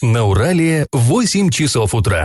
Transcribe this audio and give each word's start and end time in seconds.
На 0.00 0.24
Урале 0.24 0.86
8 0.92 1.50
часов 1.50 1.92
утра. 1.92 2.24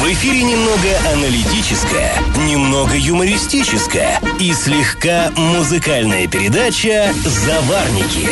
В 0.00 0.12
эфире 0.12 0.44
немного 0.44 0.96
аналитическая, 1.12 2.14
немного 2.46 2.92
юмористическая 2.96 4.20
и 4.38 4.52
слегка 4.52 5.32
музыкальная 5.36 6.28
передача 6.28 7.12
«Заварники» 7.24 8.28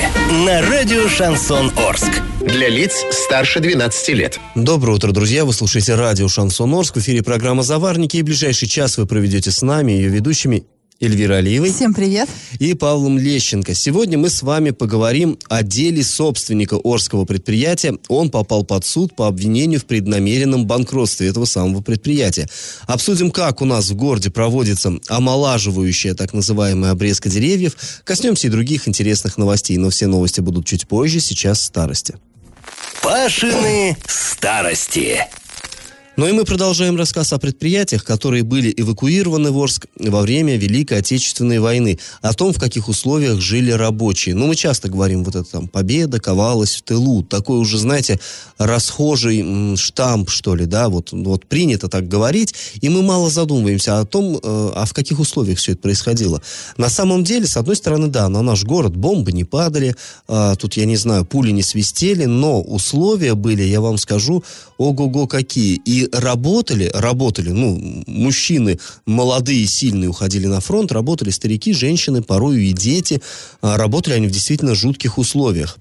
на 0.46 0.62
радио 0.62 1.08
«Шансон 1.08 1.72
Орск». 1.76 2.22
Для 2.40 2.68
лиц 2.68 3.04
старше 3.10 3.58
12 3.58 4.08
лет. 4.10 4.38
Доброе 4.54 4.92
утро, 4.92 5.10
друзья. 5.10 5.44
Вы 5.44 5.54
слушаете 5.54 5.96
радио 5.96 6.28
«Шансон 6.28 6.72
Орск». 6.72 6.94
В 6.94 7.00
эфире 7.00 7.24
программа 7.24 7.64
«Заварники». 7.64 8.18
И 8.18 8.22
ближайший 8.22 8.68
час 8.68 8.96
вы 8.96 9.06
проведете 9.06 9.50
с 9.50 9.60
нами, 9.60 9.90
ее 9.90 10.08
ведущими 10.08 10.66
Эльвира 11.04 11.36
Алиевой. 11.36 11.70
Всем 11.70 11.92
привет. 11.92 12.28
И 12.58 12.74
Павлом 12.74 13.18
Лещенко. 13.18 13.74
Сегодня 13.74 14.16
мы 14.16 14.30
с 14.30 14.42
вами 14.42 14.70
поговорим 14.70 15.38
о 15.48 15.62
деле 15.62 16.02
собственника 16.02 16.78
Орского 16.82 17.24
предприятия. 17.24 17.98
Он 18.08 18.30
попал 18.30 18.64
под 18.64 18.86
суд 18.86 19.14
по 19.14 19.28
обвинению 19.28 19.80
в 19.80 19.84
преднамеренном 19.84 20.66
банкротстве 20.66 21.28
этого 21.28 21.44
самого 21.44 21.82
предприятия. 21.82 22.48
Обсудим, 22.86 23.30
как 23.30 23.60
у 23.60 23.64
нас 23.64 23.90
в 23.90 23.94
городе 23.96 24.30
проводится 24.30 24.94
омолаживающая 25.08 26.14
так 26.14 26.32
называемая 26.32 26.92
обрезка 26.92 27.28
деревьев. 27.28 27.76
Коснемся 28.04 28.46
и 28.46 28.50
других 28.50 28.88
интересных 28.88 29.36
новостей, 29.36 29.76
но 29.76 29.90
все 29.90 30.06
новости 30.06 30.40
будут 30.40 30.66
чуть 30.66 30.88
позже, 30.88 31.20
сейчас 31.20 31.62
старости. 31.62 32.14
Пашины 33.02 33.96
старости. 34.06 35.18
Ну 36.16 36.28
и 36.28 36.32
мы 36.32 36.44
продолжаем 36.44 36.96
рассказ 36.96 37.32
о 37.32 37.40
предприятиях, 37.40 38.04
которые 38.04 38.44
были 38.44 38.72
эвакуированы 38.76 39.50
в 39.50 39.58
Орск 39.58 39.86
во 39.98 40.20
время 40.20 40.56
Великой 40.56 40.98
Отечественной 40.98 41.58
войны, 41.58 41.98
о 42.22 42.32
том, 42.34 42.52
в 42.52 42.60
каких 42.60 42.88
условиях 42.88 43.40
жили 43.40 43.72
рабочие. 43.72 44.36
Ну, 44.36 44.46
мы 44.46 44.54
часто 44.54 44.88
говорим, 44.88 45.24
вот 45.24 45.34
это 45.34 45.50
там, 45.50 45.66
победа 45.66 46.20
ковалась 46.20 46.76
в 46.76 46.82
тылу. 46.82 47.24
Такой 47.24 47.58
уже, 47.58 47.78
знаете, 47.78 48.20
расхожий 48.58 49.76
штамп, 49.76 50.30
что 50.30 50.54
ли, 50.54 50.66
да, 50.66 50.88
вот, 50.88 51.10
вот 51.10 51.46
принято 51.46 51.88
так 51.88 52.06
говорить, 52.06 52.54
и 52.80 52.88
мы 52.88 53.02
мало 53.02 53.28
задумываемся 53.28 53.98
о 53.98 54.04
том, 54.04 54.36
э, 54.36 54.38
а 54.40 54.84
в 54.86 54.92
каких 54.92 55.18
условиях 55.18 55.58
все 55.58 55.72
это 55.72 55.82
происходило. 55.82 56.40
На 56.76 56.90
самом 56.90 57.24
деле, 57.24 57.48
с 57.48 57.56
одной 57.56 57.74
стороны, 57.74 58.06
да, 58.06 58.28
на 58.28 58.40
наш 58.40 58.62
город 58.62 58.96
бомбы 58.96 59.32
не 59.32 59.42
падали, 59.42 59.96
э, 60.28 60.54
тут, 60.60 60.74
я 60.74 60.84
не 60.84 60.96
знаю, 60.96 61.24
пули 61.24 61.50
не 61.50 61.64
свистели, 61.64 62.26
но 62.26 62.62
условия 62.62 63.34
были, 63.34 63.64
я 63.64 63.80
вам 63.80 63.98
скажу, 63.98 64.44
ого-го 64.78 65.26
какие. 65.26 65.80
И 65.84 66.08
работали, 66.12 66.90
работали, 66.92 67.50
ну, 67.50 68.02
мужчины 68.06 68.78
молодые, 69.06 69.66
сильные 69.66 70.10
уходили 70.10 70.46
на 70.46 70.60
фронт, 70.60 70.92
работали 70.92 71.30
старики, 71.30 71.72
женщины, 71.72 72.22
порою 72.22 72.60
и 72.60 72.72
дети. 72.72 73.20
А 73.60 73.76
работали 73.76 74.14
они 74.14 74.26
в 74.26 74.30
действительно 74.30 74.74
жутких 74.74 75.18
условиях. 75.18 75.78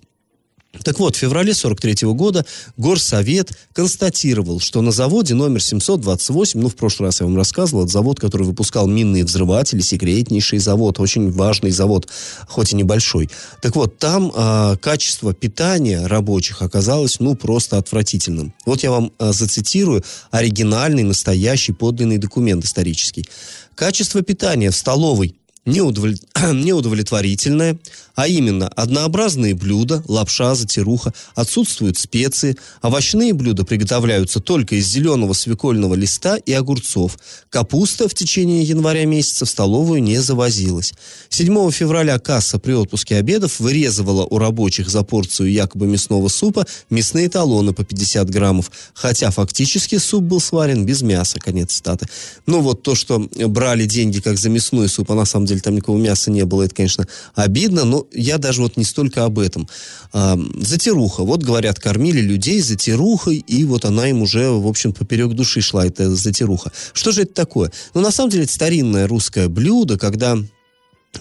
Так 0.81 0.99
вот, 0.99 1.16
в 1.16 1.19
феврале 1.19 1.53
43 1.53 2.07
года 2.13 2.45
Горсовет 2.77 3.52
констатировал, 3.73 4.59
что 4.59 4.81
на 4.81 4.91
заводе 4.91 5.35
номер 5.35 5.61
728, 5.61 6.59
ну, 6.59 6.67
в 6.67 6.75
прошлый 6.75 7.09
раз 7.09 7.21
я 7.21 7.27
вам 7.27 7.38
рассказывал, 7.38 7.83
это 7.83 7.93
завод, 7.93 8.19
который 8.19 8.43
выпускал 8.43 8.88
минные 8.88 9.23
взрыватели, 9.23 9.81
секретнейший 9.81 10.57
завод, 10.57 10.99
очень 10.99 11.31
важный 11.31 11.69
завод, 11.69 12.07
хоть 12.47 12.73
и 12.73 12.75
небольшой. 12.75 13.29
Так 13.61 13.75
вот, 13.75 13.99
там 13.99 14.31
э, 14.35 14.77
качество 14.81 15.33
питания 15.33 16.07
рабочих 16.07 16.63
оказалось, 16.63 17.19
ну, 17.19 17.35
просто 17.35 17.77
отвратительным. 17.77 18.53
Вот 18.66 18.81
я 18.81 18.89
вам 18.89 19.11
э, 19.19 19.31
зацитирую 19.31 20.03
оригинальный, 20.31 21.03
настоящий, 21.03 21.71
подлинный 21.71 22.17
документ 22.17 22.66
исторический. 22.66 23.29
Качество 23.75 24.21
питания 24.23 24.71
в 24.71 24.75
столовой 24.75 25.35
неудовлет... 25.66 26.22
неудовлетворительное, 26.53 27.78
а 28.16 28.28
именно 28.28 28.67
однообразные 28.67 29.56
блюда, 29.56 30.03
лапша, 30.08 30.56
затируха, 30.56 31.14
отсутствуют 31.36 31.97
специи, 31.97 32.58
овощные 32.81 33.33
блюда 33.33 33.66
приготовляются 33.66 34.39
только 34.39 34.75
из 34.75 34.88
зеленого 34.88 35.34
свекольного 35.34 35.95
листа 35.95 36.38
и 36.38 36.53
огурцов. 36.53 37.18
Капуста 37.50 38.07
в 38.07 38.13
течение 38.13 38.63
января 38.63 39.06
месяца 39.06 39.46
в 39.46 39.50
столовую 39.50 40.03
не 40.03 40.19
завозилась. 40.19 40.94
7 41.29 41.72
февраля 41.72 42.19
касса 42.19 42.59
при 42.59 42.74
отпуске 42.74 43.18
обедов 43.18 43.59
вырезывала 43.59 44.25
у 44.25 44.38
рабочих 44.38 44.90
за 44.90 45.03
порцию 45.03 45.51
якобы 45.51 45.88
мясного 45.88 46.28
супа 46.28 46.66
мясные 46.90 47.30
талоны 47.30 47.74
по 47.74 47.84
50 47.84 48.30
граммов, 48.30 48.72
хотя 48.94 49.31
фактически 49.31 49.97
суп 49.97 50.24
был 50.24 50.40
сварен 50.40 50.85
без 50.85 51.01
мяса, 51.01 51.40
конец 51.40 51.74
статы. 51.74 52.07
Ну 52.45 52.62
вот 52.62 52.84
то, 52.84 52.95
что 52.95 53.19
брали 53.19 53.85
деньги 53.85 54.19
как 54.19 54.38
за 54.38 54.50
мясной 54.50 54.88
суп, 54.90 55.12
а 55.12 55.16
на 55.16 55.25
самом 55.25 55.45
деле 55.45 55.53
там 55.62 55.75
никакого 55.75 55.97
мяса 55.97 56.31
не 56.31 56.46
было, 56.46 56.64
это, 56.64 56.75
конечно, 56.75 57.08
обидно, 57.36 57.86
но 57.86 58.08
я 58.12 58.38
даже 58.38 58.62
вот 58.62 58.78
не 58.78 58.84
столько 58.84 59.25
об 59.25 59.40
этом. 59.40 59.68
А, 60.12 60.40
затируха. 60.59 61.24
Вот, 61.24 61.44
говорят, 61.44 61.80
кормили 61.80 62.22
людей 62.22 62.62
затирухой, 62.62 63.38
и 63.38 63.63
вот 63.66 63.86
она 63.86 64.08
им 64.08 64.22
уже, 64.22 64.50
в 64.50 64.68
общем, 64.68 64.94
поперек 64.94 65.34
души 65.34 65.62
шла, 65.62 65.86
эта 65.86 66.16
затируха. 66.16 66.72
Что 66.94 67.12
же 67.12 67.24
это 67.24 67.34
такое? 67.34 67.72
Ну, 67.94 68.02
на 68.02 68.12
самом 68.12 68.30
деле, 68.30 68.44
это 68.44 68.53
старинное 68.53 69.08
русское 69.08 69.47
блюдо, 69.47 69.97
когда 69.97 70.38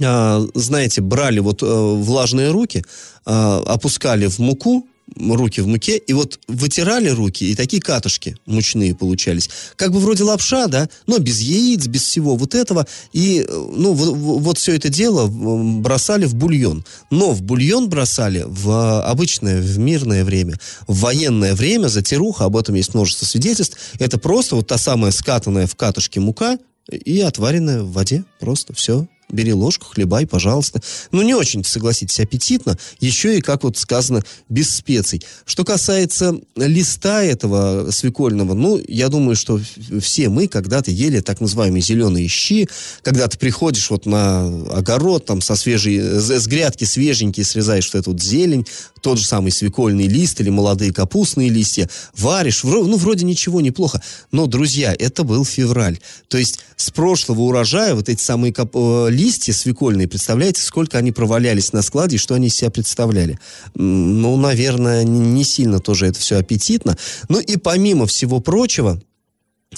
а, 0.01 0.45
знаете, 0.55 1.01
брали 1.03 1.41
вот 1.41 1.63
э, 1.63 1.67
влажные 1.67 2.51
руки, 2.51 2.85
а, 3.27 3.63
опускали 3.67 4.27
в 4.27 4.39
муку, 4.39 4.87
руки 5.17 5.61
в 5.61 5.67
муке, 5.67 5.97
и 5.97 6.13
вот 6.13 6.41
вытирали 6.49 7.09
руки, 7.09 7.51
и 7.51 7.55
такие 7.55 7.83
катышки 7.83 8.37
мучные 8.47 8.95
получались. 8.95 9.51
Как 9.77 9.93
бы 9.93 9.99
вроде 9.99 10.25
лапша, 10.25 10.67
да, 10.67 10.89
но 11.07 11.19
без 11.19 11.41
яиц, 11.41 11.87
без 11.87 12.03
всего 12.03 12.37
вот 12.37 12.55
этого. 12.55 12.87
И, 13.13 13.47
ну, 13.49 13.93
вот, 13.93 14.15
вот 14.15 14.59
все 14.59 14.75
это 14.75 14.89
дело 14.89 15.27
бросали 15.27 16.25
в 16.25 16.35
бульон. 16.35 16.85
Но 17.11 17.33
в 17.33 17.43
бульон 17.43 17.89
бросали 17.89 18.45
в 18.47 19.03
обычное, 19.03 19.61
в 19.61 19.79
мирное 19.79 20.25
время. 20.25 20.59
В 20.87 21.01
военное 21.01 21.55
время 21.55 21.89
затируха, 21.89 22.45
об 22.45 22.57
этом 22.57 22.75
есть 22.75 22.95
множество 22.95 23.27
свидетельств, 23.27 23.77
это 23.99 24.19
просто 24.19 24.57
вот 24.57 24.67
та 24.67 24.79
самая 24.79 25.13
скатанная 25.13 25.67
в 25.67 25.77
катышке 25.77 26.21
мука, 26.21 26.59
и 26.91 27.21
отваренная 27.21 27.83
в 27.83 27.93
воде. 27.93 28.25
Просто 28.41 28.75
все 28.75 29.07
бери 29.33 29.53
ложку, 29.53 29.87
хлебай, 29.87 30.27
пожалуйста. 30.27 30.81
Ну, 31.11 31.23
не 31.23 31.35
очень, 31.35 31.65
согласитесь, 31.65 32.21
аппетитно. 32.21 32.79
Еще 33.01 33.39
и, 33.39 33.41
как 33.41 33.65
вот 33.65 33.77
сказано, 33.79 34.23
без 34.49 34.71
специй. 34.71 35.23
Что 35.45 35.65
касается 35.65 36.39
листа 36.57 37.23
этого 37.23 37.91
свекольного, 37.91 38.55
ну, 38.55 38.81
я 38.87 39.09
думаю, 39.09 39.35
что 39.37 39.61
все 40.01 40.29
мы 40.29 40.49
когда-то 40.49 40.91
ели 40.91 41.21
так 41.21 41.41
называемые 41.41 41.83
зеленые 41.83 42.29
щи, 42.29 42.69
когда 43.03 43.27
ты 43.29 43.39
приходишь 43.39 43.91
вот 43.91 44.07
на 44.07 44.47
огород, 44.71 45.27
там, 45.27 45.41
со 45.41 45.57
свежей, 45.57 45.99
с 45.99 46.47
грядки 46.47 46.85
свеженькие 46.85 47.45
срезаешь 47.45 47.91
вот 47.93 48.01
эту 48.01 48.13
вот 48.13 48.23
зелень, 48.23 48.67
тот 49.01 49.19
же 49.19 49.27
самый 49.27 49.51
свекольный 49.51 50.07
лист 50.07 50.41
или 50.41 50.51
молодые 50.51 50.93
капустные 50.93 51.49
листья, 51.49 51.89
варишь, 52.17 52.63
ну, 52.63 52.97
вроде 52.97 53.25
ничего, 53.25 53.61
неплохо. 53.61 54.03
Но, 54.31 54.47
друзья, 54.47 54.95
это 54.97 55.25
был 55.25 55.45
февраль. 55.45 55.99
То 56.29 56.39
есть 56.39 56.61
с 56.77 56.91
прошлого 56.91 57.43
урожая 57.43 57.95
вот 57.95 58.09
эти 58.09 58.23
самые 58.23 58.53
кап- 58.53 58.75
э, 58.75 59.09
листья 59.23 59.53
свекольные, 59.53 60.09
представляете, 60.09 60.63
сколько 60.63 60.99
они 60.99 61.13
провалялись 61.13 61.73
на 61.73 61.83
складе 61.83 62.17
и 62.17 62.19
что 62.19 62.35
они 62.35 62.49
из 62.49 62.57
себя 62.57 62.71
представляли? 62.71 63.39
Ну, 63.75 64.37
наверное, 64.37 65.05
не 65.05 65.45
сильно 65.45 65.79
тоже 65.79 66.07
это 66.07 66.19
все 66.19 66.39
аппетитно. 66.39 66.97
Ну 67.29 67.39
и 67.39 67.57
помимо 67.57 68.07
всего 68.07 68.41
прочего, 68.41 69.01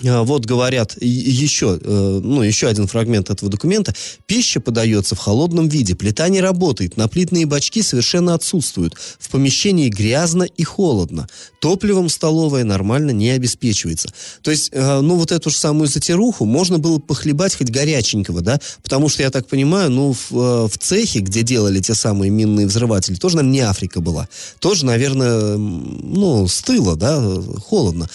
вот 0.02 0.44
говорят 0.44 0.96
еще, 1.00 1.78
ну, 1.82 2.42
еще 2.42 2.66
один 2.68 2.86
фрагмент 2.86 3.30
этого 3.30 3.50
документа. 3.50 3.94
Пища 4.26 4.60
подается 4.60 5.14
в 5.14 5.18
холодном 5.18 5.68
виде, 5.68 5.94
плита 5.94 6.28
не 6.28 6.40
работает, 6.40 6.96
наплитные 6.96 7.46
бачки 7.46 7.82
совершенно 7.82 8.34
отсутствуют. 8.34 8.94
В 9.18 9.30
помещении 9.30 9.88
грязно 9.88 10.42
и 10.42 10.64
холодно. 10.64 11.28
Топливом 11.60 12.08
столовая 12.08 12.64
нормально 12.64 13.12
не 13.12 13.30
обеспечивается. 13.30 14.08
То 14.42 14.50
есть, 14.50 14.70
ну, 14.74 15.16
вот 15.16 15.32
эту 15.32 15.50
же 15.50 15.56
самую 15.56 15.88
затируху 15.88 16.44
можно 16.44 16.78
было 16.78 16.98
похлебать 16.98 17.56
хоть 17.56 17.70
горяченького, 17.70 18.40
да, 18.40 18.60
потому 18.82 19.08
что, 19.08 19.22
я 19.22 19.30
так 19.30 19.46
понимаю, 19.46 19.90
ну, 19.90 20.12
в, 20.12 20.68
в 20.68 20.78
цехе, 20.78 21.20
где 21.20 21.42
делали 21.42 21.80
те 21.80 21.94
самые 21.94 22.30
минные 22.30 22.66
взрыватели, 22.66 23.14
тоже, 23.14 23.36
наверное, 23.36 23.54
не 23.54 23.60
Африка 23.60 24.00
была. 24.00 24.28
Тоже, 24.58 24.84
наверное, 24.84 25.56
ну, 25.56 26.48
стыло, 26.48 26.96
да, 26.96 27.22
холодно 27.64 28.10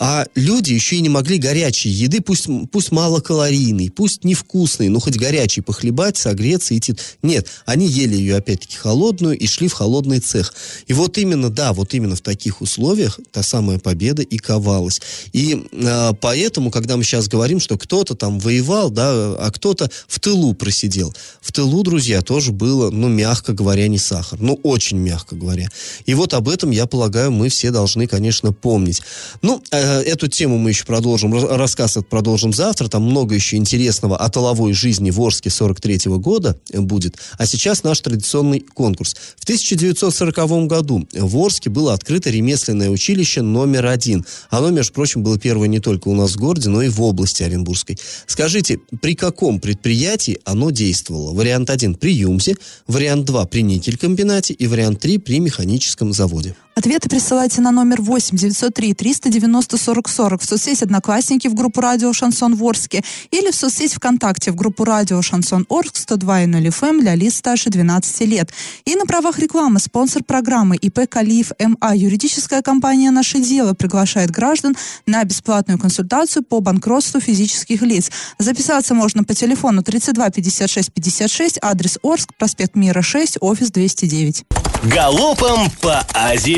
а 0.00 0.24
люди 0.34 0.72
еще 0.72 0.96
и 0.96 1.02
не 1.02 1.10
могли 1.10 1.36
горячей 1.36 1.90
еды, 1.90 2.22
пусть, 2.22 2.46
пусть 2.72 2.90
малокалорийной, 2.90 3.90
пусть 3.90 4.24
невкусной, 4.24 4.88
но 4.88 4.98
хоть 4.98 5.16
горячей 5.16 5.60
похлебать, 5.60 6.16
согреться, 6.16 6.76
идти. 6.76 6.94
Нет, 7.22 7.46
они 7.66 7.86
ели 7.86 8.16
ее 8.16 8.36
опять-таки 8.36 8.76
холодную 8.76 9.38
и 9.38 9.46
шли 9.46 9.68
в 9.68 9.74
холодный 9.74 10.20
цех. 10.20 10.54
И 10.86 10.94
вот 10.94 11.18
именно, 11.18 11.50
да, 11.50 11.74
вот 11.74 11.92
именно 11.92 12.16
в 12.16 12.22
таких 12.22 12.62
условиях 12.62 13.20
та 13.30 13.42
самая 13.42 13.78
победа 13.78 14.22
и 14.22 14.38
ковалась. 14.38 15.02
И 15.34 15.66
э, 15.70 16.12
поэтому, 16.18 16.70
когда 16.70 16.96
мы 16.96 17.04
сейчас 17.04 17.28
говорим, 17.28 17.60
что 17.60 17.76
кто-то 17.76 18.14
там 18.14 18.38
воевал, 18.38 18.88
да, 18.90 19.10
а 19.12 19.50
кто-то 19.52 19.90
в 20.08 20.18
тылу 20.18 20.54
просидел. 20.54 21.14
В 21.42 21.52
тылу, 21.52 21.82
друзья, 21.82 22.22
тоже 22.22 22.52
было, 22.52 22.90
ну, 22.90 23.08
мягко 23.08 23.52
говоря, 23.52 23.86
не 23.86 23.98
сахар. 23.98 24.40
Ну, 24.40 24.58
очень 24.62 24.96
мягко 24.96 25.36
говоря. 25.36 25.68
И 26.06 26.14
вот 26.14 26.32
об 26.32 26.48
этом, 26.48 26.70
я 26.70 26.86
полагаю, 26.86 27.30
мы 27.30 27.50
все 27.50 27.70
должны, 27.70 28.06
конечно, 28.06 28.54
помнить. 28.54 29.02
Ну, 29.42 29.62
э, 29.70 29.89
эту 29.98 30.28
тему 30.28 30.58
мы 30.58 30.70
еще 30.70 30.84
продолжим, 30.84 31.32
рассказ 31.32 31.92
этот 31.92 32.08
продолжим 32.08 32.52
завтра. 32.52 32.88
Там 32.88 33.02
много 33.02 33.34
еще 33.34 33.56
интересного 33.56 34.16
о 34.16 34.28
толовой 34.28 34.72
жизни 34.72 35.10
в 35.10 35.20
Орске 35.20 35.50
43 35.50 36.08
-го 36.08 36.18
года 36.18 36.58
будет. 36.72 37.16
А 37.38 37.46
сейчас 37.46 37.82
наш 37.82 38.00
традиционный 38.00 38.60
конкурс. 38.60 39.16
В 39.36 39.44
1940 39.44 40.66
году 40.66 41.06
в 41.12 41.36
Орске 41.38 41.70
было 41.70 41.94
открыто 41.94 42.30
ремесленное 42.30 42.90
училище 42.90 43.42
номер 43.42 43.86
один. 43.86 44.24
Оно, 44.50 44.70
между 44.70 44.92
прочим, 44.92 45.22
было 45.22 45.38
первое 45.38 45.68
не 45.68 45.80
только 45.80 46.08
у 46.08 46.14
нас 46.14 46.32
в 46.32 46.36
городе, 46.36 46.68
но 46.68 46.82
и 46.82 46.88
в 46.88 47.00
области 47.02 47.42
Оренбургской. 47.42 47.98
Скажите, 48.26 48.78
при 49.00 49.14
каком 49.14 49.60
предприятии 49.60 50.38
оно 50.44 50.70
действовало? 50.70 51.32
Вариант 51.34 51.70
1 51.70 51.94
при 51.94 52.12
ЮМСе, 52.12 52.54
вариант 52.86 53.24
2 53.24 53.46
при 53.46 53.62
никель-комбинате 53.62 54.54
и 54.54 54.66
вариант 54.66 55.00
3 55.00 55.18
при 55.18 55.40
механическом 55.40 56.12
заводе. 56.12 56.54
Ответы 56.76 57.08
присылайте 57.08 57.60
на 57.60 57.72
номер 57.72 58.00
8 58.00 58.36
903 58.36 58.94
390 58.94 59.76
40 59.76 60.08
40 60.08 60.40
в 60.40 60.44
соцсети 60.44 60.84
«Одноклассники» 60.84 61.48
в 61.48 61.54
группу 61.54 61.80
«Радио 61.80 62.12
Шансон 62.12 62.54
Ворске» 62.54 63.02
или 63.32 63.50
в 63.50 63.54
соцсети 63.56 63.96
ВКонтакте 63.96 64.52
в 64.52 64.54
группу 64.54 64.84
«Радио 64.84 65.20
Шансон 65.20 65.66
Орск» 65.68 65.96
102.0 65.96 66.68
FM 66.68 66.88
эм 66.88 67.00
для 67.00 67.16
лиц 67.16 67.36
старше 67.36 67.70
12 67.70 68.20
лет. 68.28 68.50
И 68.84 68.94
на 68.94 69.04
правах 69.04 69.38
рекламы 69.40 69.80
спонсор 69.80 70.22
программы 70.22 70.76
ИП 70.76 71.08
«Калиев 71.08 71.50
МА» 71.58 71.94
юридическая 71.94 72.62
компания 72.62 73.10
«Наше 73.10 73.40
дело» 73.40 73.74
приглашает 73.74 74.30
граждан 74.30 74.76
на 75.06 75.24
бесплатную 75.24 75.78
консультацию 75.78 76.44
по 76.44 76.60
банкротству 76.60 77.20
физических 77.20 77.82
лиц. 77.82 78.10
Записаться 78.38 78.94
можно 78.94 79.24
по 79.24 79.34
телефону 79.34 79.82
32 79.82 80.30
56 80.30 80.92
56, 80.92 81.58
адрес 81.60 81.98
Орск, 82.02 82.32
проспект 82.38 82.76
Мира 82.76 83.02
6, 83.02 83.38
офис 83.40 83.70
209. 83.72 84.44
Галопом 84.82 85.70
по 85.82 86.06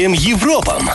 Азиям 0.02 0.14
Европам! 0.14 0.90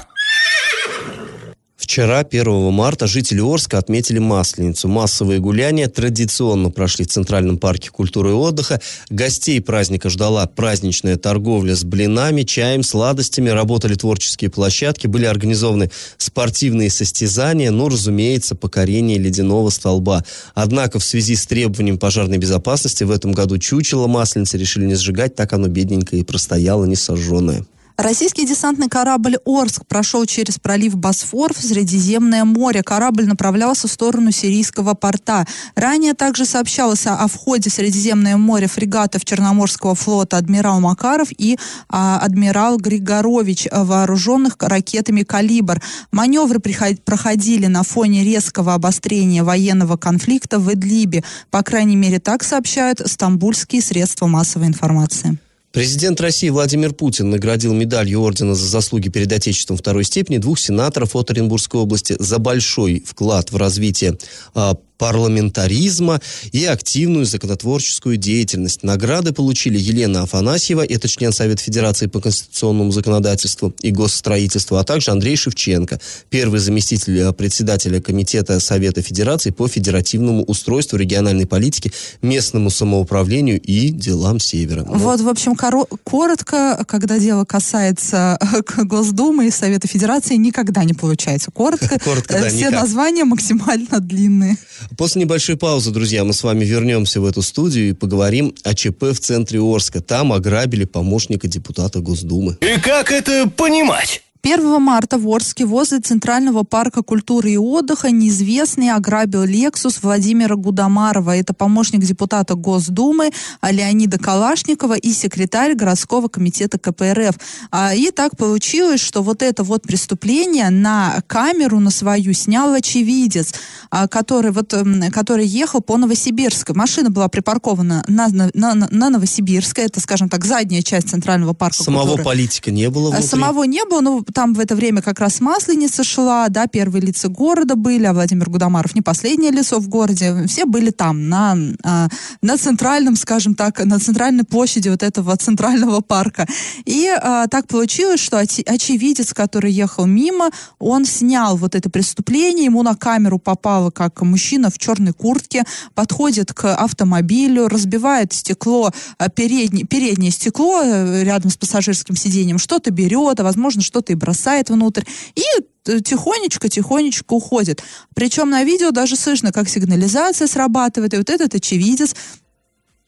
Вчера, 1.78 2.20
1 2.20 2.74
марта, 2.74 3.08
жители 3.08 3.40
Орска 3.40 3.78
отметили 3.78 4.20
Масленицу. 4.20 4.90
Массовые 4.90 5.40
гуляния 5.40 5.88
традиционно 5.88 6.72
прошли 6.72 7.06
в 7.06 7.08
Центральном 7.08 7.58
парке 7.58 7.90
культуры 7.90 8.32
и 8.32 8.34
отдыха. 8.34 8.82
Гостей 9.10 9.62
праздника 9.62 10.10
ждала 10.10 10.46
праздничная 10.46 11.16
торговля 11.16 11.74
с 11.74 11.86
блинами, 11.86 12.42
чаем, 12.42 12.84
сладостями. 12.84 13.48
Работали 13.48 13.96
творческие 13.96 14.50
площадки, 14.50 15.08
были 15.08 15.24
организованы 15.24 15.90
спортивные 16.18 16.90
состязания, 16.90 17.72
ну, 17.72 17.88
разумеется, 17.88 18.56
покорение 18.56 19.18
ледяного 19.18 19.70
столба. 19.70 20.26
Однако 20.54 21.00
в 21.00 21.06
связи 21.06 21.38
с 21.38 21.48
требованием 21.48 21.98
пожарной 21.98 22.40
безопасности 22.40 23.06
в 23.06 23.12
этом 23.12 23.32
году 23.32 23.58
чучело 23.58 24.08
Масленицы 24.08 24.58
решили 24.58 24.86
не 24.86 24.96
сжигать, 24.96 25.34
так 25.34 25.54
оно 25.54 25.70
бедненько 25.70 26.18
и 26.18 26.24
простояло 26.24 26.84
несожженное. 26.84 27.64
Российский 27.98 28.46
десантный 28.46 28.90
корабль 28.90 29.38
«Орск» 29.44 29.84
прошел 29.88 30.24
через 30.28 30.60
пролив 30.60 30.96
Босфор 30.96 31.52
в 31.52 31.58
Средиземное 31.58 32.46
море. 32.46 32.84
Корабль 32.84 33.26
направлялся 33.26 33.88
в 33.88 33.92
сторону 33.92 34.30
сирийского 34.30 34.94
порта. 34.94 35.48
Ранее 35.74 36.14
также 36.14 36.46
сообщалось 36.46 37.08
о 37.08 37.28
входе 37.28 37.72
в 37.72 37.74
Средиземное 37.74 38.38
море 38.38 38.68
фрегатов 38.68 39.26
Черноморского 39.26 39.96
флота 39.96 40.38
адмирал 40.38 40.80
Макаров 40.80 41.30
и 41.36 41.58
а, 41.90 42.20
адмирал 42.20 42.78
Григорович, 42.78 43.68
вооруженных 43.72 44.58
ракетами 44.60 45.24
«Калибр». 45.24 45.82
Маневры 46.12 46.60
проходили 46.60 47.66
на 47.66 47.82
фоне 47.82 48.24
резкого 48.24 48.76
обострения 48.76 49.44
военного 49.44 49.98
конфликта 49.98 50.60
в 50.60 50.72
Идлибе. 50.72 51.24
По 51.50 51.64
крайней 51.64 51.96
мере, 51.96 52.20
так 52.20 52.44
сообщают 52.44 53.02
стамбульские 53.04 53.82
средства 53.82 54.28
массовой 54.28 54.68
информации. 54.68 55.40
Президент 55.72 56.22
России 56.22 56.50
Владимир 56.50 56.94
Путин 56.94 57.30
наградил 57.30 57.74
медалью 57.74 58.22
ордена 58.22 58.56
за 58.56 58.66
заслуги 58.66 59.10
перед 59.10 59.32
Отечеством 59.32 59.78
второй 59.78 60.06
степени 60.06 60.38
двух 60.38 60.60
сенаторов 60.60 61.16
от 61.16 61.30
Оренбургской 61.30 61.82
области 61.82 62.16
за 62.18 62.40
большой 62.40 63.04
вклад 63.06 63.52
в 63.52 63.58
развитие 63.58 64.18
а, 64.56 64.76
парламентаризма 64.98 66.20
и 66.52 66.66
активную 66.66 67.26
законотворческую 67.26 68.18
деятельность. 68.18 68.84
Награды 68.84 69.34
получили 69.34 69.78
Елена 69.78 70.24
Афанасьева, 70.24 70.86
это 70.86 71.08
член 71.08 71.32
Совета 71.32 71.62
Федерации 71.62 72.08
по 72.08 72.20
конституционному 72.20 72.92
законодательству 72.92 73.74
и 73.82 73.92
госстроительству, 73.92 74.78
а 74.78 74.84
также 74.84 75.12
Андрей 75.12 75.36
Шевченко, 75.36 76.00
первый 76.30 76.60
заместитель 76.60 77.20
э, 77.20 77.34
председателя 77.34 78.02
Комитета 78.02 78.60
Совета 78.60 79.02
Федерации 79.02 79.52
по 79.52 79.68
федеративному 79.68 80.44
устройству 80.44 80.98
региональной 80.98 81.46
политики, 81.46 81.92
местному 82.22 82.70
самоуправлению 82.70 83.60
и 83.62 83.90
делам 83.90 84.40
Севера. 84.40 84.84
Вот, 84.84 85.22
в 85.22 85.30
общем, 85.30 85.56
коротко, 86.04 86.84
когда 86.88 87.20
дело 87.20 87.46
касается 87.46 88.38
э, 88.42 88.84
Госдумы 88.84 89.48
и 89.48 89.52
Совета 89.52 89.88
Федерации, 89.88 90.36
никогда 90.36 90.84
не 90.84 90.94
получается. 90.94 91.52
Коротко, 91.52 92.00
коротко 92.04 92.34
да, 92.34 92.50
все 92.50 92.68
никак. 92.68 92.82
названия 92.82 93.26
максимально 93.26 94.00
длинные. 94.00 94.58
После 94.96 95.22
небольшой 95.22 95.58
паузы, 95.58 95.92
друзья, 95.92 96.24
мы 96.24 96.34
с 96.34 96.44
вами 96.44 96.64
вернемся 96.64 97.20
в 97.20 97.26
эту 97.26 97.42
студию 97.42 97.90
и 97.90 97.94
поговорим 97.94 98.54
о 98.64 98.74
ЧП 98.74 99.04
в 99.12 99.20
центре 99.20 99.60
Орска. 99.60 100.02
Там 100.02 100.32
ограбили 100.32 100.86
помощника 100.86 101.48
депутата 101.48 102.00
Госдумы. 102.00 102.58
И 102.62 102.80
как 102.80 103.12
это 103.12 103.50
понимать? 103.50 104.24
1 104.42 104.82
марта 104.82 105.18
в 105.18 105.28
Орске 105.28 105.66
возле 105.66 106.00
Центрального 106.00 106.64
парка 106.64 107.02
культуры 107.02 107.52
и 107.52 107.58
отдыха 107.58 108.12
неизвестный 108.12 108.92
ограбил 108.92 109.44
Лексус 109.44 110.02
Владимира 110.02 110.56
Гудамарова. 110.56 111.36
Это 111.36 111.54
помощник 111.54 112.02
депутата 112.02 112.56
Госдумы 112.56 113.32
Леонида 113.62 114.20
Калашникова 114.20 114.96
и 114.96 115.12
секретарь 115.12 115.76
городского 115.76 116.28
комитета 116.28 116.78
КПРФ. 116.78 117.36
А, 117.72 117.94
и 117.94 118.12
так 118.12 118.38
получилось, 118.38 119.02
что 119.02 119.24
вот 119.24 119.42
это 119.42 119.64
вот 119.64 119.84
преступление 119.84 120.70
на 120.70 121.22
камеру 121.28 121.80
на 121.80 121.90
свою 121.90 122.34
снял 122.34 122.74
очевидец, 122.74 123.54
а, 123.90 124.08
который, 124.08 124.52
вот, 124.52 124.74
который 125.12 125.46
ехал 125.46 125.82
по 125.82 125.98
Новосибирской. 125.98 126.76
Машина 126.76 127.10
была 127.10 127.28
припаркована 127.28 128.04
на, 128.08 128.28
на, 128.30 128.50
на, 128.54 128.76
на 128.76 129.10
Новосибирской. 129.10 129.86
Это, 129.86 130.00
скажем 130.00 130.30
так, 130.30 130.46
задняя 130.46 130.82
часть 130.82 131.10
Центрального 131.10 131.54
парка 131.54 131.84
Самого 131.84 132.04
культуры. 132.04 132.24
политика 132.24 132.72
не 132.72 132.90
было 132.90 133.10
внутри? 133.10 133.28
Самого 133.28 133.64
не 133.64 133.84
было, 133.86 134.02
но 134.02 134.24
там 134.34 134.54
в 134.54 134.60
это 134.60 134.76
время 134.76 135.02
как 135.02 135.20
раз 135.20 135.40
Масленица 135.40 136.04
шла, 136.04 136.50
да, 136.50 136.68
первые 136.68 137.02
лица 137.02 137.30
города 137.30 137.76
были, 137.76 138.06
а 138.06 138.14
Владимир 138.14 138.50
Гудамаров 138.50 138.96
не 138.96 139.02
последнее 139.02 139.52
лицо 139.52 139.80
в 139.80 139.88
городе, 139.88 140.46
все 140.48 140.66
были 140.66 140.90
там, 140.90 141.30
на, 141.30 141.58
а, 141.84 142.08
на 142.42 142.58
центральном, 142.58 143.16
скажем 143.16 143.56
так, 143.56 143.84
на 143.84 144.00
центральной 144.00 144.44
площади 144.44 144.90
вот 144.90 145.04
этого 145.04 145.36
центрального 145.38 146.02
парка. 146.02 146.46
И 146.86 147.08
а, 147.08 147.48
так 147.48 147.68
получилось, 147.68 148.20
что 148.20 148.38
оч, 148.38 148.60
очевидец, 148.66 149.34
который 149.34 149.72
ехал 149.72 150.06
мимо, 150.06 150.50
он 150.80 151.06
снял 151.06 151.58
вот 151.58 151.76
это 151.76 151.90
преступление, 151.90 152.66
ему 152.66 152.84
на 152.84 152.96
камеру 152.96 153.40
попало, 153.40 153.92
как 153.92 154.22
мужчина 154.22 154.70
в 154.70 154.78
черной 154.78 155.14
куртке 155.14 155.64
подходит 155.94 156.54
к 156.54 156.76
автомобилю, 156.76 157.68
разбивает 157.68 158.34
стекло, 158.34 158.92
а, 159.18 159.30
переднее, 159.30 159.86
переднее 159.86 160.32
стекло 160.32 160.82
э, 160.84 161.24
рядом 161.24 161.50
с 161.50 161.58
пассажирским 161.58 162.16
сиденьем, 162.16 162.58
что-то 162.58 162.92
берет, 162.92 163.40
а 163.40 163.44
возможно 163.44 163.82
что-то 163.82 164.14
и 164.14 164.16
бросает 164.18 164.70
внутрь. 164.70 165.04
И 165.36 166.02
тихонечко-тихонечко 166.02 167.34
уходит. 167.34 167.82
Причем 168.14 168.50
на 168.50 168.64
видео 168.64 168.92
даже 168.92 169.16
слышно, 169.16 169.52
как 169.52 169.70
сигнализация 169.70 170.48
срабатывает, 170.48 171.14
и 171.14 171.18
вот 171.18 171.30
этот 171.30 171.56
очевидец 171.56 172.14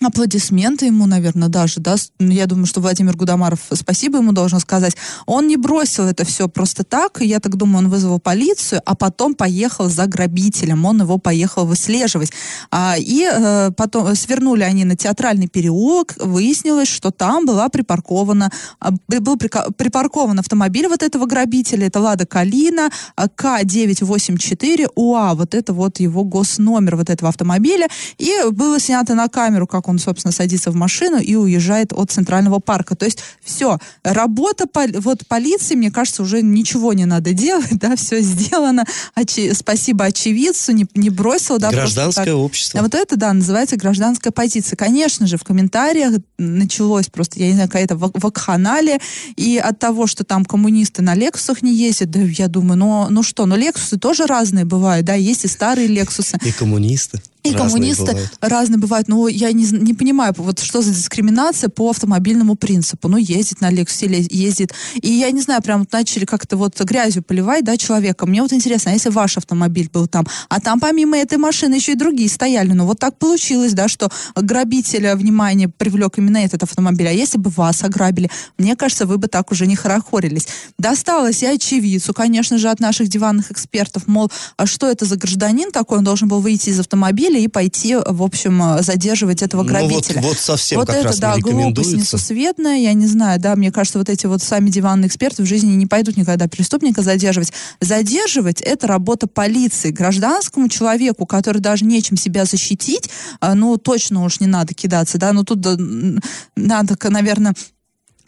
аплодисменты 0.02 0.86
ему, 0.86 1.06
наверное, 1.08 1.50
даже, 1.50 1.82
да, 1.82 1.96
я 2.20 2.46
думаю, 2.46 2.66
что 2.66 2.80
Владимир 2.80 3.18
Гудамаров, 3.18 3.60
спасибо 3.74 4.20
ему 4.20 4.32
должен 4.32 4.62
сказать, 4.62 4.96
он 5.26 5.48
не 5.48 5.58
бросил 5.58 6.06
это 6.06 6.24
все 6.24 6.48
просто 6.48 6.86
так, 6.86 7.20
я 7.20 7.42
так 7.42 7.58
думаю, 7.58 7.80
он 7.80 7.90
вызвал 7.90 8.20
полицию, 8.20 8.82
а 8.86 8.96
потом 8.96 9.36
поехал 9.36 9.90
за 9.90 10.08
грабителем, 10.08 10.86
он 10.86 11.02
его 11.02 11.18
поехал 11.18 11.66
выслеживать. 11.66 12.32
А, 12.72 12.96
и 12.98 13.28
э, 13.30 13.72
потом 13.76 14.16
свернули 14.16 14.64
они 14.64 14.86
на 14.86 14.96
театральный 14.96 15.48
переулок, 15.48 16.16
выяснилось, 16.18 16.88
что 16.88 17.12
там 17.12 17.46
была 17.46 17.68
припаркована, 17.68 18.52
а, 18.80 18.92
был 19.08 19.38
припаркован 19.38 20.40
автомобиль 20.40 20.88
вот 20.88 21.04
этого 21.04 21.26
грабителя, 21.26 21.88
это 21.88 22.00
Лада 22.00 22.26
Калина, 22.26 22.90
а, 23.18 23.28
К984 23.28 24.92
УА, 24.96 25.34
вот 25.36 25.54
это 25.54 25.74
вот 25.74 26.00
его 26.00 26.24
госномер 26.24 26.96
вот 26.96 27.10
этого 27.10 27.28
автомобиля, 27.28 27.90
и 28.18 28.34
было 28.52 28.80
снято 28.80 29.14
на 29.14 29.28
камеру, 29.28 29.68
как 29.68 29.89
он, 29.90 30.00
собственно, 30.00 30.32
садится 30.32 30.72
в 30.72 30.76
машину 30.76 31.20
и 31.20 31.36
уезжает 31.36 31.94
от 31.94 32.12
Центрального 32.12 32.60
парка. 32.60 32.96
То 32.96 33.06
есть 33.06 33.20
все, 33.44 33.80
работа 34.04 34.66
вот 35.00 35.28
полиции, 35.28 35.76
мне 35.76 35.92
кажется, 35.92 36.24
уже 36.24 36.42
ничего 36.42 36.94
не 36.94 37.06
надо 37.06 37.34
делать, 37.34 37.78
да, 37.80 37.96
все 37.96 38.22
сделано. 38.22 38.86
Очи, 39.16 39.52
спасибо 39.54 40.06
очевидцу, 40.06 40.72
не, 40.72 40.86
не 40.96 41.10
бросил, 41.10 41.58
да. 41.58 41.72
Гражданское 41.72 42.34
общество. 42.34 42.80
А 42.80 42.84
вот 42.84 42.96
это, 42.96 43.18
да, 43.18 43.34
называется 43.34 43.76
гражданская 43.76 44.32
позиция. 44.32 44.78
Конечно 44.78 45.28
же, 45.28 45.38
в 45.38 45.44
комментариях 45.44 46.22
началось 46.38 47.08
просто, 47.08 47.40
я 47.40 47.48
не 47.48 47.54
знаю, 47.54 47.70
какая-то 47.70 47.96
вакханалия, 47.98 49.00
и 49.36 49.58
от 49.58 49.80
того, 49.80 50.08
что 50.08 50.24
там 50.24 50.46
коммунисты 50.46 51.02
на 51.02 51.16
Лексусах 51.16 51.62
не 51.62 51.74
ездят, 51.74 52.12
да, 52.12 52.20
я 52.20 52.48
думаю, 52.48 52.78
ну, 52.78 53.08
ну 53.10 53.24
что, 53.24 53.46
ну 53.46 53.56
Лексусы 53.56 53.98
тоже 53.98 54.26
разные 54.26 54.66
бывают, 54.66 55.06
да, 55.06 55.16
есть 55.16 55.46
и 55.46 55.48
старые 55.48 55.88
Лексусы. 55.88 56.38
И 56.44 56.52
коммунисты. 56.52 57.22
И 57.50 57.54
Разные 57.54 57.70
коммунисты 57.70 58.06
бывают. 58.06 58.38
разные 58.42 58.78
бывают. 58.78 59.08
Но 59.08 59.28
я 59.28 59.52
не, 59.52 59.66
не 59.66 59.94
понимаю, 59.94 60.34
вот 60.38 60.60
что 60.60 60.82
за 60.82 60.92
дискриминация 60.92 61.70
по 61.70 61.90
автомобильному 61.90 62.56
принципу. 62.56 63.08
Ну, 63.08 63.18
ездит 63.18 63.62
на 63.62 63.70
или 63.70 64.28
ездит. 64.30 64.74
И 64.96 65.10
я 65.12 65.32
не 65.32 65.42
знаю, 65.42 65.62
прям 65.62 65.80
вот 65.80 65.92
начали 65.92 66.26
как-то 66.26 66.58
вот 66.58 66.80
грязью 66.82 67.24
поливать, 67.24 67.64
да, 67.64 67.78
человека. 67.78 68.26
Мне 68.26 68.42
вот 68.42 68.54
интересно, 68.54 68.92
а 68.92 68.94
если 68.94 69.10
ваш 69.10 69.38
автомобиль 69.38 69.90
был 69.92 70.08
там, 70.08 70.28
а 70.50 70.60
там 70.60 70.80
помимо 70.80 71.18
этой 71.18 71.38
машины 71.38 71.76
еще 71.76 71.94
и 71.94 71.96
другие 71.96 72.30
стояли. 72.30 72.74
Ну, 72.74 72.86
вот 72.86 73.00
так 73.00 73.18
получилось, 73.18 73.74
да, 73.74 73.88
что 73.88 74.10
грабителя 74.36 75.16
внимание 75.16 75.70
привлек 75.70 76.18
именно 76.18 76.38
этот 76.38 76.64
автомобиль. 76.64 77.08
А 77.08 77.12
если 77.12 77.38
бы 77.38 77.50
вас 77.50 77.84
ограбили, 77.84 78.30
мне 78.58 78.76
кажется, 78.76 79.06
вы 79.06 79.18
бы 79.18 79.28
так 79.28 79.52
уже 79.52 79.68
не 79.68 79.76
хорохорились. 79.76 80.48
Досталось 80.78 81.44
и 81.44 81.46
очевидцу, 81.46 82.14
конечно 82.14 82.58
же, 82.58 82.70
от 82.70 82.80
наших 82.80 83.08
диванных 83.08 83.52
экспертов, 83.52 84.08
мол, 84.08 84.32
а 84.58 84.66
что 84.66 84.88
это 84.88 85.06
за 85.06 85.16
гражданин 85.16 85.72
такой, 85.72 86.00
он 86.00 86.04
должен 86.04 86.28
был 86.28 86.40
выйти 86.40 86.70
из 86.70 86.80
автомобиля 86.80 87.39
и 87.40 87.48
пойти, 87.48 87.96
в 87.96 88.24
общем, 88.24 88.62
э, 88.62 88.82
задерживать 88.84 89.42
этого 89.42 89.64
Ну, 89.64 89.70
вот, 89.70 89.72
грабителя. 89.90 90.22
вот 90.22 90.38
совсем 90.38 90.80
вот 90.80 90.88
как 90.88 90.98
это, 90.98 91.08
раз 91.08 91.20
да, 91.20 91.36
не 91.36 91.42
глупость 91.42 91.94
несусветная, 91.94 92.78
я 92.78 92.94
не 92.94 93.08
знаю, 93.08 93.40
да, 93.40 93.56
мне 93.56 93.72
кажется, 93.72 93.98
вот 94.00 94.10
эти 94.10 94.26
вот 94.26 94.42
сами 94.44 94.70
диванные 94.70 95.08
эксперты 95.08 95.44
в 95.44 95.46
жизни 95.46 95.72
не 95.72 95.86
пойдут 95.86 96.18
никогда 96.18 96.48
преступника 96.48 97.02
задерживать. 97.02 97.52
Задерживать— 97.82 98.62
это 98.64 98.88
работа 98.88 99.28
полиции. 99.28 99.92
Гражданскому 99.92 100.70
человеку, 100.70 101.26
который 101.26 101.60
даже 101.60 101.86
нечем 101.86 102.18
себя 102.18 102.46
защитить, 102.46 103.10
а, 103.40 103.56
ну, 103.56 103.78
точно 103.78 104.24
уж 104.24 104.40
не 104.40 104.48
надо 104.48 104.74
кидаться, 104.74 105.18
да, 105.18 105.34
ну, 105.34 105.44
тут 105.44 105.66
м, 105.66 106.20
надо, 106.56 106.96
наверное, 107.10 107.54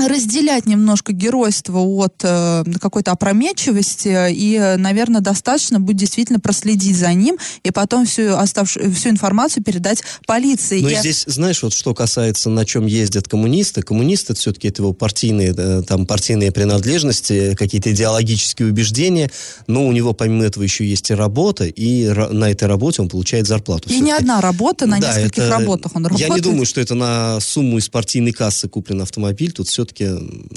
разделять 0.08 0.66
немножко 0.66 1.14
геройство 1.14 1.80
от 1.80 2.16
э, 2.24 2.64
какой-то 2.80 3.12
опрометчивости 3.12 4.32
и, 4.32 4.76
наверное, 4.78 5.22
достаточно 5.22 5.80
будет 5.80 5.98
действительно 5.98 6.40
проследить 6.40 6.96
за 6.98 7.14
ним 7.14 7.38
и 7.64 7.72
потом 7.72 8.06
всю, 8.06 8.36
оставшую, 8.36 8.94
всю 8.94 9.10
информацию 9.10 9.64
передать 9.64 10.04
полиции. 10.26 10.82
Но 10.82 10.90
И- 10.90 10.94
Ну, 10.96 11.00
здесь, 11.00 11.24
знаешь, 11.28 11.64
вот 11.64 11.74
что 11.74 11.94
касается, 11.94 12.50
на 12.50 12.66
чем 12.66 12.86
ездят 12.86 13.28
коммунисты, 13.28 13.82
коммунисты 13.82 14.34
все-таки 14.36 14.68
это 14.70 14.82
его 14.82 14.94
партийные, 14.94 15.54
э, 15.58 15.84
там, 15.88 16.06
партийные 16.06 16.52
принадлежности, 16.52 17.56
какие-то 17.56 17.92
идеологические 17.92 18.68
убеждения, 18.70 19.32
но 19.68 19.86
у 19.88 19.92
него 19.92 20.14
помимо 20.14 20.44
этого 20.46 20.64
еще 20.64 20.86
есть 20.86 21.10
и 21.10 21.14
работа, 21.14 21.66
и 21.66 22.08
на 22.10 22.50
этой 22.52 22.68
работе 22.68 23.02
он 23.02 23.10
получает 23.10 23.48
зарплату. 23.48 23.90
И 23.90 24.00
не 24.00 24.12
одна 24.12 24.42
работа, 24.42 24.86
на 24.86 25.00
Да, 25.00 25.08
нескольких 25.10 25.44
это- 25.44 25.52
работах 25.52 25.96
он 25.96 26.06
работает. 26.06 26.30
Я 26.30 26.36
не 26.36 26.42
думаю, 26.42 26.66
что 26.66 26.82
это 26.82 26.96
на 26.96 27.40
сумму 27.40 27.78
из 27.78 27.90
партийной 27.90 28.32
кассы 28.32 28.68
куплен 28.68 29.02
автомобиль, 29.02 29.52
тут 29.52 29.68
все-таки 29.94 30.08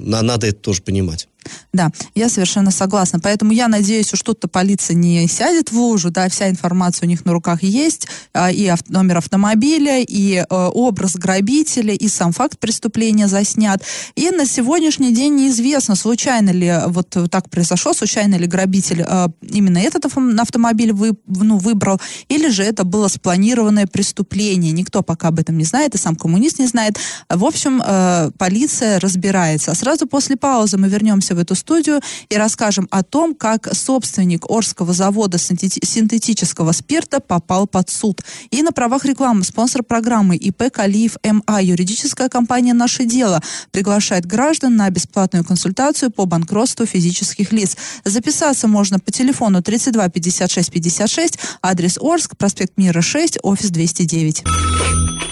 надо 0.01 0.47
это 0.47 0.59
тоже 0.59 0.83
понимать. 0.83 1.29
Да, 1.73 1.91
я 2.15 2.29
совершенно 2.29 2.71
согласна. 2.71 3.21
Поэтому 3.21 3.53
я 3.53 3.69
надеюсь, 3.69 4.07
что 4.07 4.17
что-то 4.17 4.49
полиция 4.49 4.95
не 4.95 5.27
сядет 5.29 5.73
в 5.73 5.79
лужу, 5.79 6.11
да, 6.11 6.29
вся 6.29 6.49
информация 6.49 7.07
у 7.07 7.09
них 7.09 7.25
на 7.25 7.33
руках 7.33 7.63
есть, 7.63 8.09
а, 8.33 8.51
и 8.51 8.73
номер 8.89 9.19
автомобиля, 9.19 10.01
и 10.01 10.37
э, 10.37 10.45
образ 10.49 11.17
грабителя, 11.17 11.95
и 11.95 12.09
сам 12.09 12.33
факт 12.33 12.59
преступления 12.59 13.29
заснят. 13.29 13.83
И 14.15 14.31
на 14.31 14.47
сегодняшний 14.47 15.13
день 15.15 15.35
неизвестно, 15.37 15.95
случайно 15.95 16.51
ли 16.51 16.73
вот 16.87 17.17
так 17.31 17.51
произошло, 17.51 17.93
случайно 17.93 18.37
ли 18.37 18.47
грабитель 18.47 19.05
э, 19.07 19.29
именно 19.43 19.79
этот 19.79 20.07
авто- 20.07 20.41
автомобиль 20.41 20.93
вы, 20.93 21.13
ну, 21.27 21.59
выбрал, 21.59 22.01
или 22.29 22.49
же 22.49 22.63
это 22.63 22.85
было 22.85 23.09
спланированное 23.09 23.87
преступление. 23.87 24.73
Никто 24.73 25.03
пока 25.03 25.29
об 25.29 25.39
этом 25.39 25.59
не 25.59 25.65
знает, 25.65 25.95
и 25.95 25.99
сам 25.99 26.17
коммунист 26.17 26.59
не 26.59 26.67
знает. 26.67 26.99
В 27.29 27.45
общем, 27.45 27.83
э, 27.85 28.31
полиция 28.39 29.01
разбирается. 29.01 29.71
А 29.71 29.75
сразу 29.75 30.07
после 30.07 30.37
паузы 30.37 30.77
мы 30.77 30.89
вернемся 30.89 31.34
в 31.35 31.39
эту 31.39 31.55
студию 31.55 32.01
и 32.29 32.37
расскажем 32.37 32.89
о 32.91 33.03
том, 33.03 33.35
как 33.35 33.75
собственник 33.75 34.51
Орского 34.51 34.93
завода 34.93 35.39
синтети- 35.39 35.85
синтетического 35.85 36.73
спирта 36.73 37.21
попал 37.21 37.67
под 37.67 37.91
суд. 37.91 38.23
И 38.51 38.63
на 38.63 38.73
правах 38.73 39.05
рекламы 39.05 39.45
спонсор 39.45 39.83
программы 39.83 40.37
ИП 40.37 40.71
Калиев 40.73 41.17
МА, 41.23 41.61
юридическая 41.63 42.29
компания 42.29 42.75
«Наше 42.75 43.05
дело», 43.05 43.43
приглашает 43.71 44.27
граждан 44.27 44.77
на 44.77 44.89
бесплатную 44.91 45.45
консультацию 45.45 46.11
по 46.11 46.27
банкротству 46.27 46.87
физических 46.87 47.53
лиц. 47.53 47.77
Записаться 48.05 48.69
можно 48.69 48.99
по 48.99 49.11
телефону 49.11 49.63
32 49.63 50.09
56 50.09 50.71
56, 50.71 51.39
адрес 51.63 51.99
Орск, 52.01 52.37
проспект 52.37 52.77
Мира 52.77 53.01
6, 53.01 53.39
офис 53.43 53.71
209. 53.71 54.45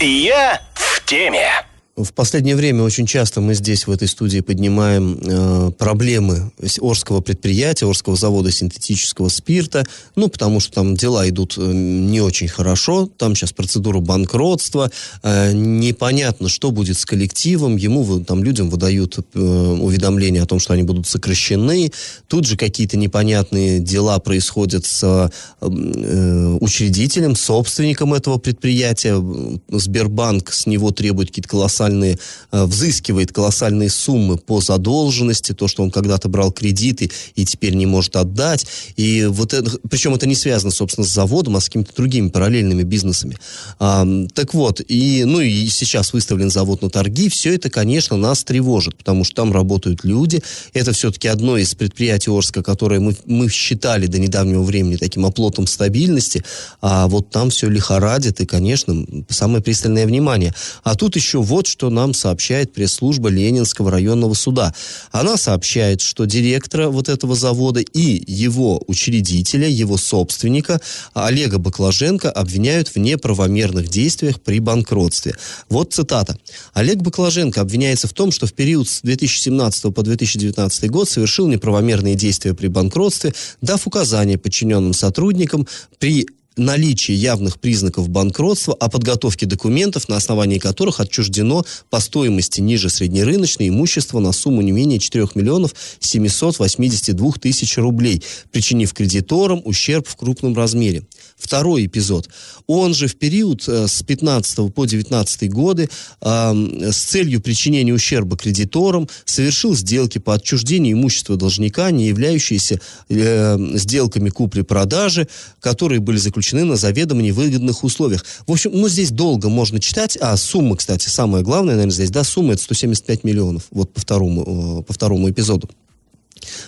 Я 0.01 0.61
в 0.75 1.05
теме. 1.07 1.72
В 1.95 2.15
последнее 2.15 2.57
время 2.57 2.85
очень 2.85 3.05
часто 3.05 3.43
мы 3.43 3.53
здесь, 3.53 3.87
в 3.87 3.91
этой 3.91 4.09
студии, 4.09 4.41
поднимаем 4.41 5.19
э, 5.23 5.73
проблемы 5.73 6.51
Орского 6.81 7.21
предприятия, 7.21 7.87
Орского 7.87 8.17
завода 8.17 8.51
синтетического 8.51 9.29
спирта, 9.29 9.85
ну, 10.17 10.29
потому 10.29 10.59
что 10.59 10.73
там 10.73 10.97
дела 10.97 11.29
идут 11.29 11.59
э, 11.59 11.61
не 11.61 12.23
очень 12.23 12.49
хорошо, 12.49 13.11
там 13.19 13.37
сейчас 13.37 13.53
процедура 13.53 14.01
банкротства, 14.01 14.91
э, 15.23 15.53
непонятно, 15.53 16.49
что 16.49 16.71
будет 16.71 16.99
с 16.99 17.05
коллективом, 17.05 17.77
ему, 17.77 18.21
там, 18.21 18.43
людям 18.43 18.71
выдают 18.71 19.19
э, 19.19 19.39
уведомления 19.39 20.43
о 20.43 20.47
том, 20.47 20.61
что 20.61 20.73
они 20.73 20.85
будут 20.85 21.07
сокращены, 21.07 21.93
тут 22.27 22.47
же 22.47 22.57
какие-то 22.57 22.97
непонятные 22.97 23.81
дела 23.81 24.19
происходят 24.19 24.87
с 24.87 25.31
э, 25.61 26.57
учредителем, 26.59 27.37
собственником 27.37 28.15
этого 28.15 28.39
предприятия. 28.39 29.23
Сбербанк 29.69 30.55
с 30.55 30.65
него 30.65 30.91
требует 30.91 31.29
какие-то 31.29 31.51
колоссальные, 31.51 31.82
э, 31.87 32.65
взыскивает 32.65 33.33
колоссальные 33.33 33.91
суммы 33.91 34.37
по 34.37 34.61
задолженности, 34.61 35.53
то, 35.53 35.69
что 35.69 35.83
он 35.83 35.91
когда-то 35.91 36.29
брал 36.29 36.53
кредиты 36.53 37.11
и 37.35 37.45
теперь 37.45 37.75
не 37.75 37.87
может 37.87 38.17
отдать. 38.17 38.67
И 38.97 39.25
вот 39.25 39.55
это, 39.55 39.71
причем 39.89 40.15
это 40.15 40.27
не 40.27 40.35
связано, 40.35 40.71
собственно, 40.71 41.07
с 41.07 41.11
заводом, 41.11 41.57
а 41.57 41.61
с 41.61 41.67
какими-то 41.67 41.95
другими 41.95 42.29
параллельными 42.29 42.83
бизнесами. 42.83 43.37
А, 43.79 44.07
так 44.35 44.55
вот, 44.55 44.81
и, 44.87 45.25
ну 45.25 45.41
и 45.41 45.67
сейчас 45.69 46.13
выставлен 46.13 46.51
завод 46.51 46.83
на 46.83 46.91
торги, 46.91 47.29
все 47.29 47.55
это, 47.55 47.71
конечно, 47.71 48.17
нас 48.17 48.45
тревожит, 48.45 48.97
потому 48.97 49.25
что 49.25 49.37
там 49.37 49.53
работают 49.53 50.05
люди. 50.05 50.43
Это 50.73 50.93
все-таки 50.93 51.29
одно 51.29 51.57
из 51.57 51.75
предприятий 51.75 52.31
Орска, 52.31 52.63
которое 52.63 53.01
мы, 53.01 53.17
мы 53.27 53.49
считали 53.49 54.07
до 54.07 54.19
недавнего 54.19 54.63
времени 54.63 54.97
таким 54.97 55.27
оплотом 55.27 55.67
стабильности, 55.67 56.45
а 56.81 57.07
вот 57.09 57.31
там 57.31 57.51
все 57.51 57.69
лихорадит, 57.69 58.41
и, 58.41 58.47
конечно, 58.47 59.07
самое 59.29 59.63
пристальное 59.63 60.07
внимание. 60.07 60.55
А 60.83 60.95
тут 60.95 61.17
еще 61.17 61.41
вот 61.41 61.67
что 61.73 61.89
нам 61.89 62.13
сообщает 62.13 62.73
пресс-служба 62.75 63.31
Ленинского 63.31 63.91
районного 63.91 64.35
суда. 64.35 64.75
Она 65.11 65.39
сообщает, 65.39 66.03
что 66.03 66.27
директора 66.27 66.91
вот 66.91 67.09
этого 67.09 67.35
завода 67.35 67.81
и 67.81 68.23
его 68.31 68.83
учредителя, 68.87 69.67
его 69.67 69.97
собственника 69.97 70.81
Олега 71.15 71.59
Баклаженко 71.59 72.31
обвиняют 72.31 72.89
в 72.89 72.97
неправомерных 72.97 73.89
действиях 73.89 74.41
при 74.41 74.61
банкротстве. 74.61 75.35
Вот 75.71 75.95
цитата. 75.95 76.37
Олег 76.75 76.99
Баклаженко 76.99 77.63
обвиняется 77.63 78.07
в 78.07 78.13
том, 78.13 78.33
что 78.33 78.47
в 78.47 78.53
период 78.53 78.87
с 78.87 79.01
2017 79.01 79.95
по 79.95 80.03
2019 80.03 80.91
год 80.91 81.09
совершил 81.09 81.49
неправомерные 81.49 82.15
действия 82.15 82.53
при 82.53 82.69
банкротстве, 82.69 83.33
дав 83.63 83.87
указания 83.87 84.37
подчиненным 84.37 84.93
сотрудникам 84.93 85.67
при 85.99 86.27
наличие 86.57 87.17
явных 87.17 87.59
признаков 87.59 88.09
банкротства, 88.09 88.75
о 88.75 88.89
подготовке 88.89 89.47
документов, 89.47 90.09
на 90.09 90.17
основании 90.17 90.59
которых 90.59 91.01
отчуждено 91.01 91.65
по 91.91 92.01
стоимости 92.01 92.61
ниже 92.61 92.91
среднерыночной 92.91 93.69
имущество 93.69 94.21
на 94.21 94.33
сумму 94.33 94.63
не 94.63 94.73
менее 94.73 94.99
4 94.99 95.29
миллионов 95.35 95.75
782 96.01 97.33
тысяч 97.41 97.77
рублей, 97.79 98.23
причинив 98.51 98.93
кредиторам 98.93 99.63
ущерб 99.65 100.07
в 100.07 100.17
крупном 100.17 100.57
размере. 100.57 101.03
Второй 101.43 101.87
эпизод. 101.87 102.29
Он 102.69 102.95
же 102.95 103.09
в 103.09 103.17
период 103.17 103.69
э, 103.69 103.89
с 103.89 104.03
15 104.05 104.73
по 104.73 104.87
19 104.87 105.51
годы 105.51 105.91
э, 106.21 106.91
с 106.93 106.97
целью 106.97 107.41
причинения 107.41 107.93
ущерба 107.93 108.37
кредиторам 108.37 109.09
совершил 109.25 109.75
сделки 109.75 110.19
по 110.19 110.35
отчуждению 110.35 110.93
имущества 110.97 111.37
должника, 111.37 111.91
не 111.91 112.07
являющиеся 112.07 112.81
э, 113.09 113.59
сделками 113.75 114.31
купли-продажи, 114.31 115.27
которые 115.59 115.99
были 115.99 116.19
заключены 116.19 116.65
на 116.65 116.77
заведомо 116.77 117.23
невыгодных 117.23 117.83
условиях. 117.83 118.25
В 118.47 118.53
общем, 118.53 118.71
ну 118.73 118.89
здесь 118.89 119.11
долго 119.11 119.49
можно 119.49 119.81
читать, 119.81 120.17
а 120.21 120.37
сумма, 120.37 120.77
кстати, 120.77 121.09
самое 121.09 121.43
главное, 121.43 121.75
наверное, 121.75 121.95
здесь, 121.95 122.11
да, 122.11 122.23
сумма 122.23 122.53
это 122.53 122.63
175 122.63 123.25
миллионов, 123.25 123.65
вот 123.73 123.93
по 123.93 124.01
второму, 124.01 124.81
э, 124.81 124.83
по 124.85 124.93
второму 124.93 125.29
эпизоду. 125.29 125.69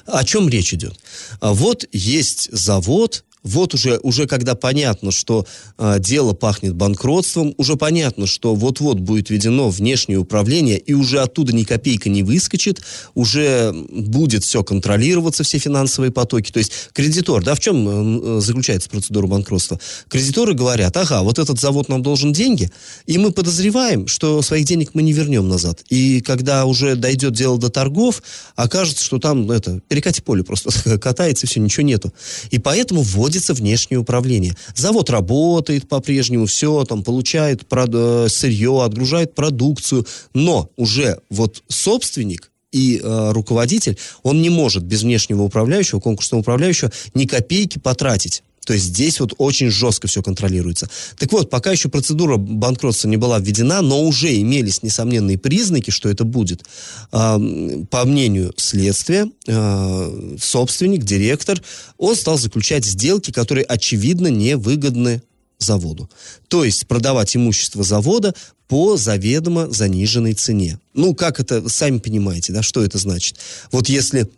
О 0.06 0.24
чем 0.24 0.48
речь 0.48 0.74
идет? 0.74 0.94
А 1.40 1.52
Вот 1.52 1.84
есть 1.92 2.48
завод, 2.52 3.24
вот 3.44 3.74
уже, 3.74 4.00
уже 4.02 4.26
когда 4.26 4.54
понятно, 4.54 5.10
что 5.10 5.46
а, 5.76 5.98
дело 5.98 6.32
пахнет 6.32 6.74
банкротством, 6.74 7.54
уже 7.58 7.76
понятно, 7.76 8.26
что 8.26 8.54
вот-вот 8.54 8.98
будет 8.98 9.28
введено 9.28 9.68
внешнее 9.68 10.18
управление, 10.18 10.78
и 10.78 10.94
уже 10.94 11.20
оттуда 11.20 11.54
ни 11.54 11.62
копейка 11.62 12.08
не 12.08 12.22
выскочит, 12.22 12.80
уже 13.14 13.72
будет 13.90 14.44
все 14.44 14.64
контролироваться, 14.64 15.44
все 15.44 15.58
финансовые 15.58 16.10
потоки. 16.10 16.50
То 16.50 16.58
есть 16.58 16.72
кредитор, 16.94 17.44
да, 17.44 17.54
в 17.54 17.60
чем 17.60 18.38
э, 18.38 18.40
заключается 18.40 18.88
процедура 18.88 19.26
банкротства? 19.26 19.78
Кредиторы 20.08 20.54
говорят, 20.54 20.96
ага, 20.96 21.22
вот 21.22 21.38
этот 21.38 21.60
завод 21.60 21.90
нам 21.90 22.02
должен 22.02 22.32
деньги, 22.32 22.70
и 23.04 23.18
мы 23.18 23.30
подозреваем, 23.30 24.06
что 24.06 24.40
своих 24.40 24.64
денег 24.64 24.90
мы 24.94 25.02
не 25.02 25.12
вернем 25.12 25.48
назад. 25.48 25.84
И 25.90 26.22
когда 26.22 26.64
уже 26.64 26.96
дойдет 26.96 27.34
дело 27.34 27.58
до 27.58 27.68
торгов, 27.68 28.22
окажется, 28.56 29.04
что 29.04 29.18
там 29.18 29.50
это, 29.50 29.80
перекати 29.88 30.22
поле 30.22 30.42
просто 30.42 30.98
катается, 30.98 31.46
все, 31.46 31.60
ничего 31.60 31.84
нету. 31.84 32.10
И 32.50 32.58
поэтому 32.58 33.02
вводят 33.02 33.33
находится 33.34 33.54
внешнее 33.54 33.98
управление. 33.98 34.54
Завод 34.74 35.10
работает 35.10 35.88
по-прежнему, 35.88 36.46
все 36.46 36.84
там 36.84 37.02
получает 37.02 37.62
прод- 37.68 38.28
сырье, 38.28 38.82
отгружает 38.82 39.34
продукцию, 39.34 40.06
но 40.34 40.68
уже 40.76 41.18
вот 41.30 41.62
собственник 41.68 42.50
и 42.72 43.00
э, 43.02 43.32
руководитель, 43.32 43.96
он 44.22 44.42
не 44.42 44.50
может 44.50 44.82
без 44.82 45.02
внешнего 45.02 45.42
управляющего, 45.42 46.00
конкурсного 46.00 46.40
управляющего 46.40 46.90
ни 47.14 47.24
копейки 47.24 47.78
потратить. 47.78 48.42
То 48.64 48.72
есть 48.72 48.86
здесь 48.86 49.20
вот 49.20 49.34
очень 49.38 49.70
жестко 49.70 50.08
все 50.08 50.22
контролируется. 50.22 50.88
Так 51.18 51.32
вот, 51.32 51.50
пока 51.50 51.72
еще 51.72 51.88
процедура 51.88 52.36
банкротства 52.36 53.08
не 53.08 53.16
была 53.16 53.38
введена, 53.38 53.82
но 53.82 54.02
уже 54.02 54.34
имелись 54.34 54.82
несомненные 54.82 55.38
признаки, 55.38 55.90
что 55.90 56.08
это 56.08 56.24
будет. 56.24 56.64
По 57.10 57.38
мнению 58.04 58.52
следствия, 58.56 59.30
э, 59.46 60.36
собственник, 60.40 61.04
директор, 61.04 61.60
он 61.98 62.16
стал 62.16 62.38
заключать 62.38 62.84
сделки, 62.84 63.30
которые 63.30 63.64
очевидно 63.64 64.28
невыгодны 64.28 65.22
заводу. 65.58 66.10
То 66.48 66.64
есть 66.64 66.86
продавать 66.86 67.36
имущество 67.36 67.84
завода 67.84 68.34
по 68.68 68.96
заведомо 68.96 69.70
заниженной 69.70 70.34
цене. 70.34 70.78
Ну, 70.94 71.14
как 71.14 71.40
это, 71.40 71.68
сами 71.68 71.98
понимаете, 71.98 72.52
да, 72.52 72.62
что 72.62 72.82
это 72.82 72.98
значит? 72.98 73.36
Вот 73.70 73.88
если 73.88 74.30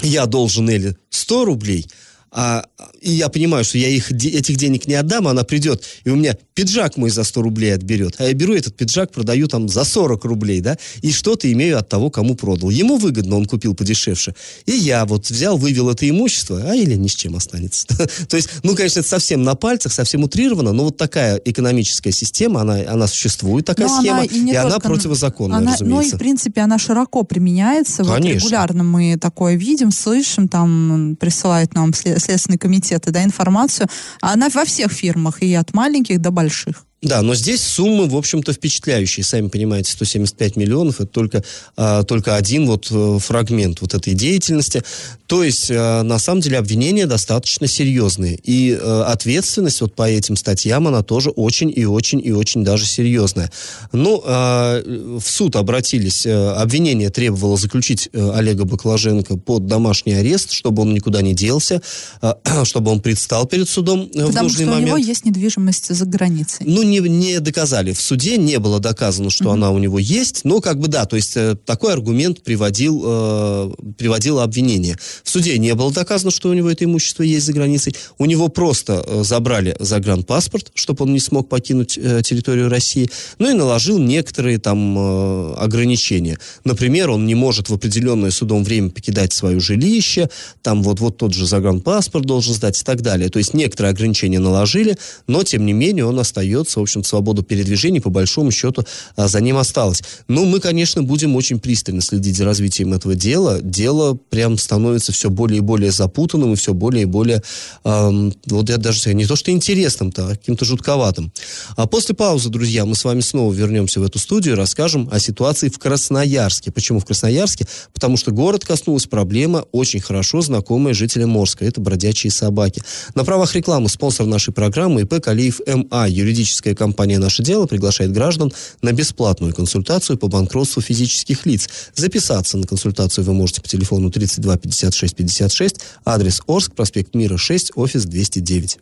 я 0.00 0.26
должен 0.26 0.68
Эле 0.68 0.96
100 1.10 1.44
рублей, 1.44 1.86
а, 2.34 2.64
и 3.02 3.12
я 3.12 3.28
понимаю, 3.28 3.62
что 3.62 3.76
я 3.76 3.88
их, 3.88 4.10
этих 4.10 4.56
денег 4.56 4.86
не 4.86 4.94
отдам, 4.94 5.28
она 5.28 5.44
придет, 5.44 5.84
и 6.04 6.08
у 6.08 6.16
меня 6.16 6.34
пиджак 6.54 6.96
мой 6.96 7.10
за 7.10 7.24
100 7.24 7.42
рублей 7.42 7.74
отберет, 7.74 8.14
а 8.18 8.24
я 8.24 8.32
беру 8.32 8.54
этот 8.54 8.74
пиджак, 8.74 9.12
продаю 9.12 9.48
там 9.48 9.68
за 9.68 9.84
40 9.84 10.24
рублей, 10.24 10.60
да, 10.60 10.78
и 11.02 11.12
что-то 11.12 11.52
имею 11.52 11.78
от 11.78 11.90
того, 11.90 12.08
кому 12.08 12.34
продал. 12.34 12.70
Ему 12.70 12.96
выгодно, 12.96 13.36
он 13.36 13.44
купил 13.44 13.74
подешевше. 13.74 14.34
И 14.64 14.72
я 14.72 15.04
вот 15.04 15.28
взял, 15.28 15.58
вывел 15.58 15.90
это 15.90 16.08
имущество, 16.08 16.62
а 16.66 16.74
или 16.74 16.94
ни 16.94 17.08
с 17.08 17.14
чем 17.14 17.36
останется. 17.36 17.86
То 18.28 18.36
есть, 18.36 18.48
ну, 18.62 18.74
конечно, 18.74 19.00
это 19.00 19.08
совсем 19.08 19.42
на 19.42 19.54
пальцах, 19.54 19.92
совсем 19.92 20.22
утрировано, 20.22 20.72
но 20.72 20.84
вот 20.84 20.96
такая 20.96 21.36
экономическая 21.44 22.12
система, 22.12 22.62
она, 22.62 22.78
она 22.88 23.06
существует, 23.08 23.66
такая 23.66 23.88
но 23.88 24.00
схема, 24.00 24.24
и, 24.24 24.52
и 24.52 24.54
она 24.54 24.78
противозаконная, 24.78 25.58
она, 25.58 25.72
разумеется. 25.74 26.10
Ну, 26.10 26.14
и, 26.14 26.16
в 26.16 26.18
принципе, 26.18 26.62
она 26.62 26.78
широко 26.78 27.24
применяется. 27.24 28.04
Конечно. 28.04 28.14
Вот 28.14 28.42
регулярно 28.42 28.84
мы 28.84 29.18
такое 29.18 29.56
видим, 29.56 29.90
слышим, 29.90 30.48
там 30.48 31.18
присылают 31.20 31.74
нам 31.74 31.92
след 31.92 32.21
Следственные 32.22 32.58
комитеты, 32.58 33.10
да, 33.10 33.22
информацию, 33.24 33.88
она 34.20 34.48
во 34.48 34.64
всех 34.64 34.92
фирмах, 34.92 35.42
и 35.42 35.54
от 35.54 35.74
маленьких 35.74 36.20
до 36.20 36.30
больших. 36.30 36.86
Да, 37.02 37.20
но 37.22 37.34
здесь 37.34 37.60
суммы, 37.62 38.06
в 38.08 38.16
общем-то, 38.16 38.52
впечатляющие. 38.52 39.24
Сами 39.24 39.48
понимаете, 39.48 39.90
175 39.90 40.54
миллионов– 40.54 40.96
это 41.00 41.06
только, 41.06 41.42
а, 41.76 42.04
только 42.04 42.36
один 42.36 42.66
вот 42.66 42.86
э, 42.92 43.18
фрагмент 43.18 43.80
вот 43.80 43.94
этой 43.94 44.14
деятельности. 44.14 44.84
То 45.26 45.42
есть, 45.42 45.68
а, 45.68 46.04
на 46.04 46.20
самом 46.20 46.42
деле, 46.42 46.58
обвинения 46.58 47.06
достаточно 47.06 47.66
серьезные. 47.66 48.38
И 48.44 48.78
а, 48.80 49.06
ответственность 49.06 49.80
вот 49.80 49.96
по 49.96 50.08
этим 50.08 50.36
статьям, 50.36 50.86
она 50.86 51.02
тоже 51.02 51.30
очень 51.30 51.72
и 51.74 51.84
очень 51.84 52.24
и 52.24 52.30
очень 52.30 52.62
даже 52.62 52.86
серьезная. 52.86 53.50
Ну, 53.90 54.22
а, 54.24 54.80
в 54.84 55.28
суд 55.28 55.56
обратились. 55.56 56.24
Обвинение 56.24 57.10
требовало 57.10 57.56
заключить 57.56 58.10
Олега 58.12 58.64
Баклаженко 58.64 59.38
под 59.38 59.66
домашний 59.66 60.12
арест, 60.12 60.52
чтобы 60.52 60.82
он 60.82 60.94
никуда 60.94 61.20
не 61.20 61.34
делся, 61.34 61.82
а, 62.20 62.38
чтобы 62.64 62.92
он 62.92 63.00
предстал 63.00 63.46
перед 63.46 63.68
судом 63.68 64.06
Потому 64.06 64.28
в 64.28 64.34
нужный 64.34 64.66
что 64.66 64.74
момент. 64.74 64.84
у 64.84 64.86
него 64.86 64.96
есть 64.98 65.24
недвижимость 65.24 65.92
за 65.92 66.04
границей. 66.04 66.64
Ну, 66.64 66.91
не, 66.92 67.08
не 67.08 67.40
доказали. 67.40 67.92
В 67.92 68.00
суде 68.00 68.36
не 68.36 68.58
было 68.58 68.78
доказано, 68.80 69.30
что 69.30 69.44
mm-hmm. 69.44 69.52
она 69.54 69.70
у 69.70 69.78
него 69.78 69.98
есть. 69.98 70.44
Но 70.44 70.60
как 70.60 70.78
бы 70.78 70.88
да, 70.88 71.06
то 71.06 71.16
есть 71.16 71.36
э, 71.36 71.56
такой 71.64 71.92
аргумент 71.92 72.42
приводил, 72.42 73.02
э, 73.04 73.70
приводило 73.96 74.42
обвинение. 74.42 74.98
В 75.24 75.30
суде 75.30 75.58
не 75.58 75.74
было 75.74 75.92
доказано, 75.92 76.30
что 76.30 76.50
у 76.50 76.54
него 76.54 76.70
это 76.70 76.84
имущество 76.84 77.22
есть 77.22 77.46
за 77.46 77.52
границей. 77.52 77.94
У 78.18 78.26
него 78.26 78.48
просто 78.48 79.04
э, 79.06 79.22
забрали 79.24 79.76
загранпаспорт, 79.80 80.70
чтобы 80.74 81.04
он 81.04 81.12
не 81.12 81.20
смог 81.20 81.48
покинуть 81.48 81.98
э, 81.98 82.22
территорию 82.22 82.68
России. 82.68 83.10
Ну 83.38 83.50
и 83.50 83.54
наложил 83.54 83.98
некоторые 83.98 84.58
там 84.58 84.98
э, 84.98 85.54
ограничения. 85.54 86.38
Например, 86.64 87.10
он 87.10 87.26
не 87.26 87.34
может 87.34 87.70
в 87.70 87.74
определенное 87.74 88.30
судом 88.30 88.64
время 88.64 88.90
покидать 88.90 89.32
свое 89.32 89.58
жилище, 89.60 90.28
там 90.62 90.82
вот, 90.82 91.00
вот 91.00 91.16
тот 91.16 91.34
же 91.34 91.46
загранпаспорт 91.46 92.26
должен 92.26 92.54
сдать 92.54 92.80
и 92.80 92.84
так 92.84 93.00
далее. 93.02 93.28
То 93.30 93.38
есть 93.38 93.54
некоторые 93.54 93.90
ограничения 93.90 94.38
наложили, 94.38 94.96
но 95.26 95.42
тем 95.42 95.64
не 95.64 95.72
менее 95.72 96.04
он 96.04 96.18
остается 96.18 96.80
общем, 96.82 97.04
свободу 97.04 97.42
передвижения, 97.42 98.00
по 98.00 98.10
большому 98.10 98.50
счету, 98.50 98.84
а, 99.16 99.28
за 99.28 99.40
ним 99.40 99.56
осталось. 99.56 100.02
Ну, 100.28 100.44
мы, 100.44 100.60
конечно, 100.60 101.02
будем 101.02 101.36
очень 101.36 101.58
пристально 101.58 102.02
следить 102.02 102.36
за 102.36 102.44
развитием 102.44 102.92
этого 102.92 103.14
дела. 103.14 103.60
Дело 103.62 104.18
прям 104.30 104.58
становится 104.58 105.12
все 105.12 105.30
более 105.30 105.58
и 105.58 105.60
более 105.60 105.92
запутанным 105.92 106.52
и 106.52 106.56
все 106.56 106.74
более 106.74 107.02
и 107.02 107.06
более, 107.06 107.42
эм, 107.84 108.34
вот 108.46 108.68
я 108.68 108.78
даже 108.78 109.00
сказать, 109.00 109.16
не 109.16 109.26
то 109.26 109.36
что 109.36 109.50
интересным-то, 109.50 110.28
а 110.28 110.30
каким-то 110.30 110.64
жутковатым. 110.64 111.32
А 111.76 111.86
после 111.86 112.14
паузы, 112.14 112.48
друзья, 112.48 112.84
мы 112.84 112.94
с 112.94 113.04
вами 113.04 113.20
снова 113.20 113.52
вернемся 113.52 114.00
в 114.00 114.04
эту 114.04 114.18
студию 114.18 114.54
и 114.54 114.56
расскажем 114.56 115.08
о 115.10 115.18
ситуации 115.18 115.68
в 115.68 115.78
Красноярске. 115.78 116.70
Почему 116.70 117.00
в 117.00 117.04
Красноярске? 117.04 117.66
Потому 117.92 118.16
что 118.16 118.30
город 118.30 118.64
коснулась 118.64 119.06
проблема, 119.06 119.64
очень 119.72 120.00
хорошо 120.00 120.40
знакомая 120.40 120.94
жителям 120.94 121.30
Морска. 121.30 121.64
Это 121.64 121.80
бродячие 121.80 122.30
собаки. 122.30 122.82
На 123.14 123.24
правах 123.24 123.54
рекламы 123.54 123.88
спонсор 123.88 124.26
нашей 124.26 124.52
программы 124.52 125.02
ИП 125.02 125.22
Калиев 125.22 125.60
МА, 125.66 126.08
юридическая 126.08 126.71
Юридическая 126.72 126.74
компания 126.74 127.18
«Наше 127.18 127.42
дело» 127.42 127.66
приглашает 127.66 128.12
граждан 128.12 128.52
на 128.82 128.92
бесплатную 128.92 129.54
консультацию 129.54 130.18
по 130.18 130.28
банкротству 130.28 130.82
физических 130.82 131.46
лиц. 131.46 131.68
Записаться 131.94 132.58
на 132.58 132.66
консультацию 132.66 133.24
вы 133.24 133.34
можете 133.34 133.60
по 133.60 133.68
телефону 133.68 134.10
32 134.10 134.56
56 134.56 135.16
56, 135.16 135.76
адрес 136.04 136.42
Орск, 136.46 136.74
проспект 136.74 137.14
Мира 137.14 137.36
6, 137.36 137.72
офис 137.76 138.04
209. 138.04 138.78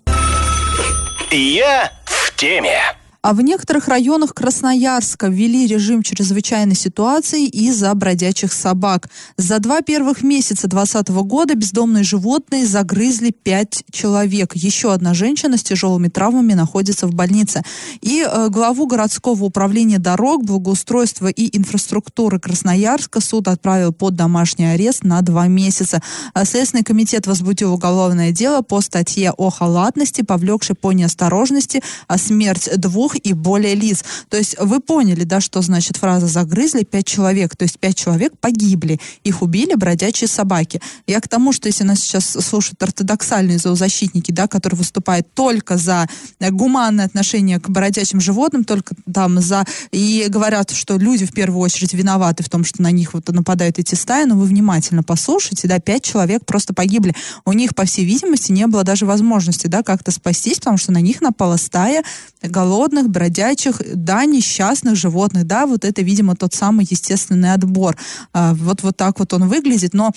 Я 1.33 1.93
в 2.05 2.37
теме. 2.37 3.00
А 3.23 3.35
в 3.35 3.43
некоторых 3.43 3.89
районах 3.89 4.35
Красноярска 4.35 5.27
ввели 5.29 5.67
режим 5.67 6.03
чрезвычайной 6.03 6.75
ситуации 6.75 7.47
из-за 7.47 7.95
бродячих 7.95 8.51
собак. 8.53 9.11
За 9.37 9.59
два 9.59 9.83
первых 9.83 10.23
месяца 10.23 10.69
2020 10.69 11.09
года 11.27 11.55
бездомные 11.55 12.03
животные 12.03 12.67
загрызли 12.67 13.31
пять 13.31 13.85
человек. 13.93 14.57
Еще 14.57 14.93
одна 14.93 15.13
женщина 15.13 15.59
с 15.59 15.63
тяжелыми 15.63 16.09
травмами 16.09 16.55
находится 16.55 17.07
в 17.07 17.13
больнице. 17.13 17.63
И 18.01 18.25
э, 18.27 18.49
главу 18.49 18.87
городского 18.87 19.45
управления 19.45 19.99
дорог, 19.99 20.45
благоустройства 20.45 21.29
и 21.29 21.55
инфраструктуры 21.57 22.41
Красноярска 22.41 23.21
суд 23.21 23.49
отправил 23.49 23.93
под 23.93 24.15
домашний 24.15 24.65
арест 24.67 25.05
на 25.05 25.21
два 25.21 25.47
месяца. 25.47 26.01
А 26.33 26.47
Следственный 26.47 26.85
комитет 26.85 27.27
возбудил 27.27 27.75
уголовное 27.75 28.33
дело 28.33 28.63
по 28.63 28.81
статье 28.81 29.33
о 29.37 29.51
халатности, 29.51 30.23
повлекшей 30.23 30.75
по 30.75 30.93
неосторожности 30.93 31.83
а 32.07 32.19
смерть 32.19 32.69
двух 32.77 33.10
двух 33.11 33.17
и 33.17 33.33
более 33.33 33.75
лиц. 33.75 34.05
То 34.29 34.37
есть 34.37 34.57
вы 34.59 34.81
поняли, 34.81 35.25
да, 35.25 35.41
что 35.41 35.63
значит 35.63 35.97
фраза 35.97 36.27
«загрызли 36.27 36.85
пять 36.85 37.07
человек», 37.07 37.57
то 37.57 37.65
есть 37.65 37.79
пять 37.79 37.97
человек 37.97 38.33
погибли, 38.41 39.01
их 39.25 39.43
убили 39.43 39.75
бродячие 39.75 40.29
собаки. 40.29 40.81
Я 41.07 41.21
к 41.21 41.29
тому, 41.29 41.53
что 41.53 41.69
если 41.69 41.85
нас 41.85 42.01
сейчас 42.01 42.25
слушают 42.25 42.83
ортодоксальные 42.83 43.59
зоозащитники, 43.59 44.33
да, 44.33 44.47
которые 44.47 44.79
выступают 44.79 45.33
только 45.35 45.77
за 45.77 46.09
гуманное 46.41 47.07
отношение 47.07 47.59
к 47.61 47.69
бродячим 47.69 48.21
животным, 48.21 48.65
только 48.65 48.95
там 49.13 49.41
за... 49.41 49.65
И 49.93 50.27
говорят, 50.29 50.71
что 50.71 50.97
люди 50.99 51.27
в 51.27 51.33
первую 51.33 51.61
очередь 51.61 51.95
виноваты 51.95 52.43
в 52.43 52.49
том, 52.49 52.65
что 52.65 52.83
на 52.83 52.91
них 52.91 53.15
вот 53.15 53.29
нападают 53.29 53.79
эти 53.79 53.95
стаи, 53.95 54.25
но 54.25 54.37
вы 54.37 54.45
внимательно 54.47 55.03
послушайте, 55.03 55.69
да, 55.69 55.79
пять 55.79 56.03
человек 56.03 56.45
просто 56.45 56.75
погибли. 56.75 57.15
У 57.45 57.53
них, 57.53 57.75
по 57.75 57.85
всей 57.85 58.05
видимости, 58.05 58.53
не 58.53 58.67
было 58.67 58.85
даже 58.85 59.07
возможности, 59.07 59.67
да, 59.67 59.83
как-то 59.83 60.11
спастись, 60.11 60.59
потому 60.59 60.77
что 60.77 60.93
на 60.93 61.01
них 61.01 61.21
напала 61.21 61.57
стая 61.57 62.05
голодных 62.43 63.00
голодных, 63.01 63.11
бродячих, 63.11 63.81
да, 63.95 64.25
несчастных 64.25 64.97
животных, 64.97 65.47
да, 65.47 65.67
вот 65.67 65.85
это, 65.85 66.03
видимо, 66.03 66.37
тот 66.37 66.55
самый 66.55 66.87
естественный 66.89 67.53
отбор. 67.53 67.97
А, 68.33 68.55
вот, 68.55 68.83
вот 68.83 68.97
так 68.97 69.19
вот 69.19 69.33
он 69.33 69.49
выглядит, 69.49 69.95
но 69.95 70.13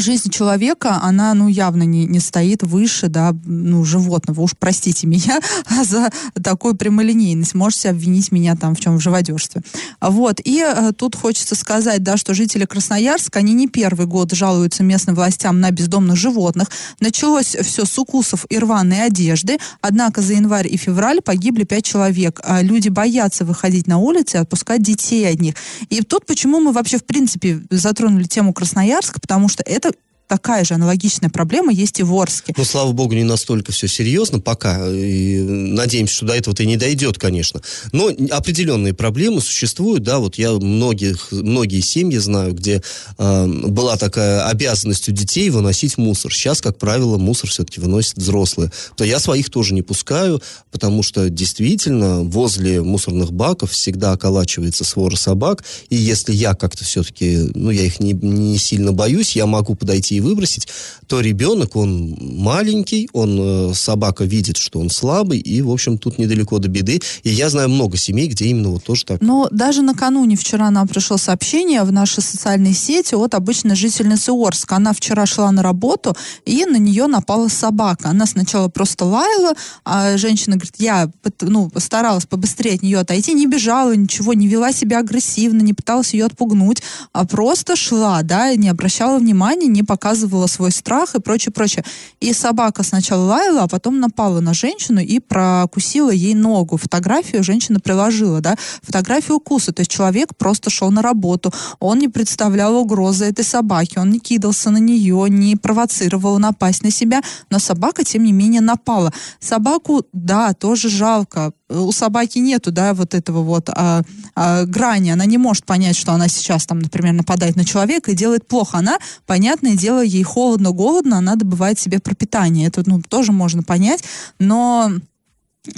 жизнь 0.00 0.30
человека, 0.30 1.00
она, 1.02 1.34
ну, 1.34 1.48
явно 1.48 1.82
не, 1.82 2.06
не 2.06 2.20
стоит 2.20 2.62
выше, 2.62 3.08
да, 3.08 3.34
ну, 3.44 3.84
животного. 3.84 4.42
Уж 4.42 4.52
простите 4.58 5.06
меня 5.06 5.40
за 5.84 6.10
такую 6.42 6.74
прямолинейность. 6.74 7.54
Можете 7.54 7.90
обвинить 7.90 8.32
меня 8.32 8.56
там 8.56 8.74
в 8.74 8.80
чем, 8.80 8.98
в 8.98 9.00
живодерстве. 9.00 9.62
Вот. 10.00 10.40
И 10.44 10.64
э, 10.64 10.92
тут 10.96 11.16
хочется 11.16 11.54
сказать, 11.54 12.02
да, 12.02 12.16
что 12.16 12.34
жители 12.34 12.64
Красноярска, 12.64 13.38
они 13.38 13.54
не 13.54 13.68
первый 13.68 14.06
год 14.06 14.32
жалуются 14.32 14.82
местным 14.82 15.14
властям 15.14 15.60
на 15.60 15.70
бездомных 15.70 16.16
животных. 16.16 16.70
Началось 17.00 17.56
все 17.60 17.84
с 17.84 17.98
укусов 17.98 18.46
и 18.48 18.58
рваной 18.58 19.04
одежды. 19.04 19.58
Однако 19.80 20.22
за 20.22 20.34
январь 20.34 20.68
и 20.68 20.76
февраль 20.76 21.20
погибли 21.20 21.64
пять 21.64 21.84
человек. 21.84 22.40
А 22.44 22.62
люди 22.62 22.88
боятся 22.88 23.44
выходить 23.44 23.86
на 23.86 23.98
улицы 23.98 24.36
и 24.36 24.40
отпускать 24.40 24.82
детей 24.82 25.28
от 25.28 25.40
них. 25.40 25.54
И 25.90 26.02
тут 26.02 26.26
почему 26.26 26.60
мы 26.60 26.72
вообще, 26.72 26.98
в 26.98 27.04
принципе, 27.04 27.62
затронули 27.70 28.24
тему 28.24 28.52
Красноярска, 28.52 29.20
потому 29.20 29.48
что 29.48 29.62
это 29.66 29.83
это 29.84 29.98
такая 30.26 30.64
же 30.64 30.74
аналогичная 30.74 31.30
проблема 31.30 31.72
есть 31.72 32.00
и 32.00 32.02
в 32.02 32.14
Орске. 32.14 32.54
Ну, 32.56 32.64
слава 32.64 32.92
богу, 32.92 33.14
не 33.14 33.24
настолько 33.24 33.72
все 33.72 33.88
серьезно 33.88 34.40
пока. 34.40 34.88
И 34.88 35.40
надеемся, 35.40 36.14
что 36.14 36.26
до 36.26 36.34
этого-то 36.34 36.62
и 36.62 36.66
не 36.66 36.76
дойдет, 36.76 37.18
конечно. 37.18 37.60
Но 37.92 38.10
определенные 38.30 38.94
проблемы 38.94 39.40
существуют, 39.40 40.02
да, 40.02 40.18
вот 40.18 40.36
я 40.36 40.52
многих, 40.52 41.28
многие 41.30 41.80
семьи 41.80 42.18
знаю, 42.18 42.54
где 42.54 42.82
э, 43.18 43.46
была 43.46 43.96
такая 43.96 44.46
обязанность 44.46 45.08
у 45.08 45.12
детей 45.12 45.50
выносить 45.50 45.98
мусор. 45.98 46.32
Сейчас, 46.32 46.60
как 46.60 46.78
правило, 46.78 47.18
мусор 47.18 47.50
все-таки 47.50 47.80
выносят 47.80 48.16
взрослые. 48.16 48.72
То 48.96 49.04
я 49.04 49.20
своих 49.20 49.50
тоже 49.50 49.74
не 49.74 49.82
пускаю, 49.82 50.42
потому 50.70 51.02
что 51.02 51.28
действительно 51.28 52.22
возле 52.22 52.82
мусорных 52.82 53.32
баков 53.32 53.70
всегда 53.70 54.12
околачивается 54.12 54.84
свора 54.84 55.16
собак, 55.16 55.64
и 55.90 55.96
если 55.96 56.32
я 56.32 56.54
как-то 56.54 56.84
все-таки, 56.84 57.50
ну, 57.54 57.70
я 57.70 57.82
их 57.82 58.00
не, 58.00 58.12
не 58.12 58.58
сильно 58.58 58.92
боюсь, 58.92 59.36
я 59.36 59.46
могу 59.46 59.74
подойти 59.74 60.13
и 60.16 60.20
выбросить, 60.20 60.68
то 61.06 61.20
ребенок, 61.20 61.76
он 61.76 62.16
маленький, 62.20 63.08
он, 63.12 63.70
э, 63.70 63.74
собака 63.74 64.24
видит, 64.24 64.56
что 64.56 64.80
он 64.80 64.90
слабый, 64.90 65.38
и, 65.38 65.62
в 65.62 65.70
общем, 65.70 65.98
тут 65.98 66.18
недалеко 66.18 66.58
до 66.58 66.68
беды. 66.68 67.00
И 67.22 67.30
я 67.30 67.48
знаю 67.50 67.68
много 67.68 67.96
семей, 67.96 68.28
где 68.28 68.46
именно 68.46 68.70
вот 68.70 68.84
тоже 68.84 69.04
так. 69.04 69.20
Но 69.20 69.48
даже 69.50 69.82
накануне 69.82 70.36
вчера 70.36 70.70
нам 70.70 70.88
пришло 70.88 71.16
сообщение 71.16 71.82
в 71.82 71.92
наши 71.92 72.20
социальные 72.20 72.74
сети 72.74 73.14
от 73.14 73.34
обычной 73.34 73.76
жительницы 73.76 74.30
Орска. 74.30 74.76
Она 74.76 74.92
вчера 74.92 75.26
шла 75.26 75.50
на 75.52 75.62
работу, 75.62 76.16
и 76.44 76.64
на 76.64 76.76
нее 76.76 77.06
напала 77.06 77.48
собака. 77.48 78.10
Она 78.10 78.26
сначала 78.26 78.68
просто 78.68 79.04
лаяла, 79.04 79.54
а 79.84 80.16
женщина 80.16 80.56
говорит, 80.56 80.74
я 80.78 81.10
ну, 81.40 81.70
старалась 81.76 82.26
побыстрее 82.26 82.74
от 82.74 82.82
нее 82.82 82.98
отойти, 82.98 83.34
не 83.34 83.46
бежала, 83.46 83.94
ничего, 83.94 84.34
не 84.34 84.48
вела 84.48 84.72
себя 84.72 84.98
агрессивно, 84.98 85.60
не 85.60 85.74
пыталась 85.74 86.14
ее 86.14 86.26
отпугнуть, 86.26 86.82
а 87.12 87.26
просто 87.26 87.76
шла, 87.76 88.22
да, 88.22 88.54
не 88.54 88.68
обращала 88.68 89.18
внимания, 89.18 89.66
не 89.66 89.82
показывала 89.82 90.03
свой 90.46 90.70
страх 90.70 91.14
и 91.14 91.20
прочее, 91.20 91.52
прочее. 91.52 91.84
И 92.20 92.32
собака 92.32 92.82
сначала 92.82 93.24
лаяла, 93.24 93.62
а 93.62 93.68
потом 93.68 94.00
напала 94.00 94.40
на 94.40 94.54
женщину 94.54 95.00
и 95.00 95.18
прокусила 95.18 96.10
ей 96.10 96.34
ногу. 96.34 96.76
Фотографию 96.76 97.42
женщина 97.42 97.80
приложила, 97.80 98.40
да, 98.40 98.56
фотографию 98.82 99.36
укуса. 99.36 99.72
То 99.72 99.80
есть 99.80 99.90
человек 99.90 100.36
просто 100.36 100.70
шел 100.70 100.90
на 100.90 101.02
работу, 101.02 101.52
он 101.80 101.98
не 101.98 102.08
представлял 102.08 102.76
угрозы 102.76 103.24
этой 103.26 103.44
собаке, 103.44 104.00
он 104.00 104.10
не 104.10 104.18
кидался 104.18 104.70
на 104.70 104.78
нее, 104.78 105.26
не 105.28 105.56
провоцировал 105.56 106.38
напасть 106.38 106.82
на 106.82 106.90
себя, 106.90 107.22
но 107.50 107.58
собака, 107.58 108.04
тем 108.04 108.24
не 108.24 108.32
менее, 108.32 108.60
напала. 108.60 109.12
Собаку, 109.40 110.04
да, 110.12 110.52
тоже 110.52 110.88
жалко, 110.88 111.52
у 111.68 111.92
собаки 111.92 112.38
нету, 112.38 112.70
да, 112.72 112.94
вот 112.94 113.14
этого 113.14 113.42
вот 113.42 113.70
а, 113.70 114.02
а, 114.34 114.64
грани, 114.64 115.10
она 115.10 115.24
не 115.24 115.38
может 115.38 115.64
понять, 115.64 115.96
что 115.96 116.12
она 116.12 116.28
сейчас 116.28 116.66
там, 116.66 116.78
например, 116.78 117.14
нападает 117.14 117.56
на 117.56 117.64
человека 117.64 118.10
и 118.10 118.16
делает 118.16 118.46
плохо. 118.46 118.78
Она, 118.78 118.98
понятное 119.26 119.74
дело, 119.74 120.02
ей 120.02 120.22
холодно, 120.22 120.72
голодно, 120.72 121.18
она 121.18 121.36
добывает 121.36 121.78
себе 121.78 122.00
пропитание. 122.00 122.68
Это, 122.68 122.82
ну, 122.86 123.00
тоже 123.00 123.32
можно 123.32 123.62
понять, 123.62 124.04
но 124.38 124.90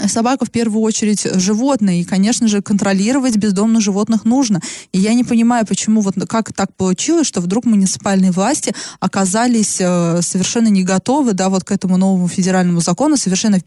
Собака 0.08 0.44
в 0.44 0.50
первую 0.50 0.82
очередь 0.82 1.22
животное, 1.34 2.00
и, 2.00 2.04
конечно 2.04 2.48
же, 2.48 2.60
контролировать 2.60 3.36
бездомных 3.36 3.82
животных 3.82 4.24
нужно. 4.24 4.60
И 4.92 4.98
я 4.98 5.14
не 5.14 5.22
понимаю, 5.22 5.64
почему 5.64 6.00
вот 6.00 6.16
как 6.28 6.52
так 6.52 6.74
получилось, 6.74 7.28
что 7.28 7.40
вдруг 7.40 7.66
муниципальные 7.66 8.32
власти 8.32 8.74
оказались 8.98 9.76
э, 9.78 10.22
совершенно 10.22 10.66
не 10.66 10.82
готовы, 10.82 11.34
да, 11.34 11.50
вот 11.50 11.62
к 11.62 11.70
этому 11.70 11.98
новому 11.98 12.26
федеральному 12.26 12.80
закону, 12.80 13.16
совершенно 13.16 13.60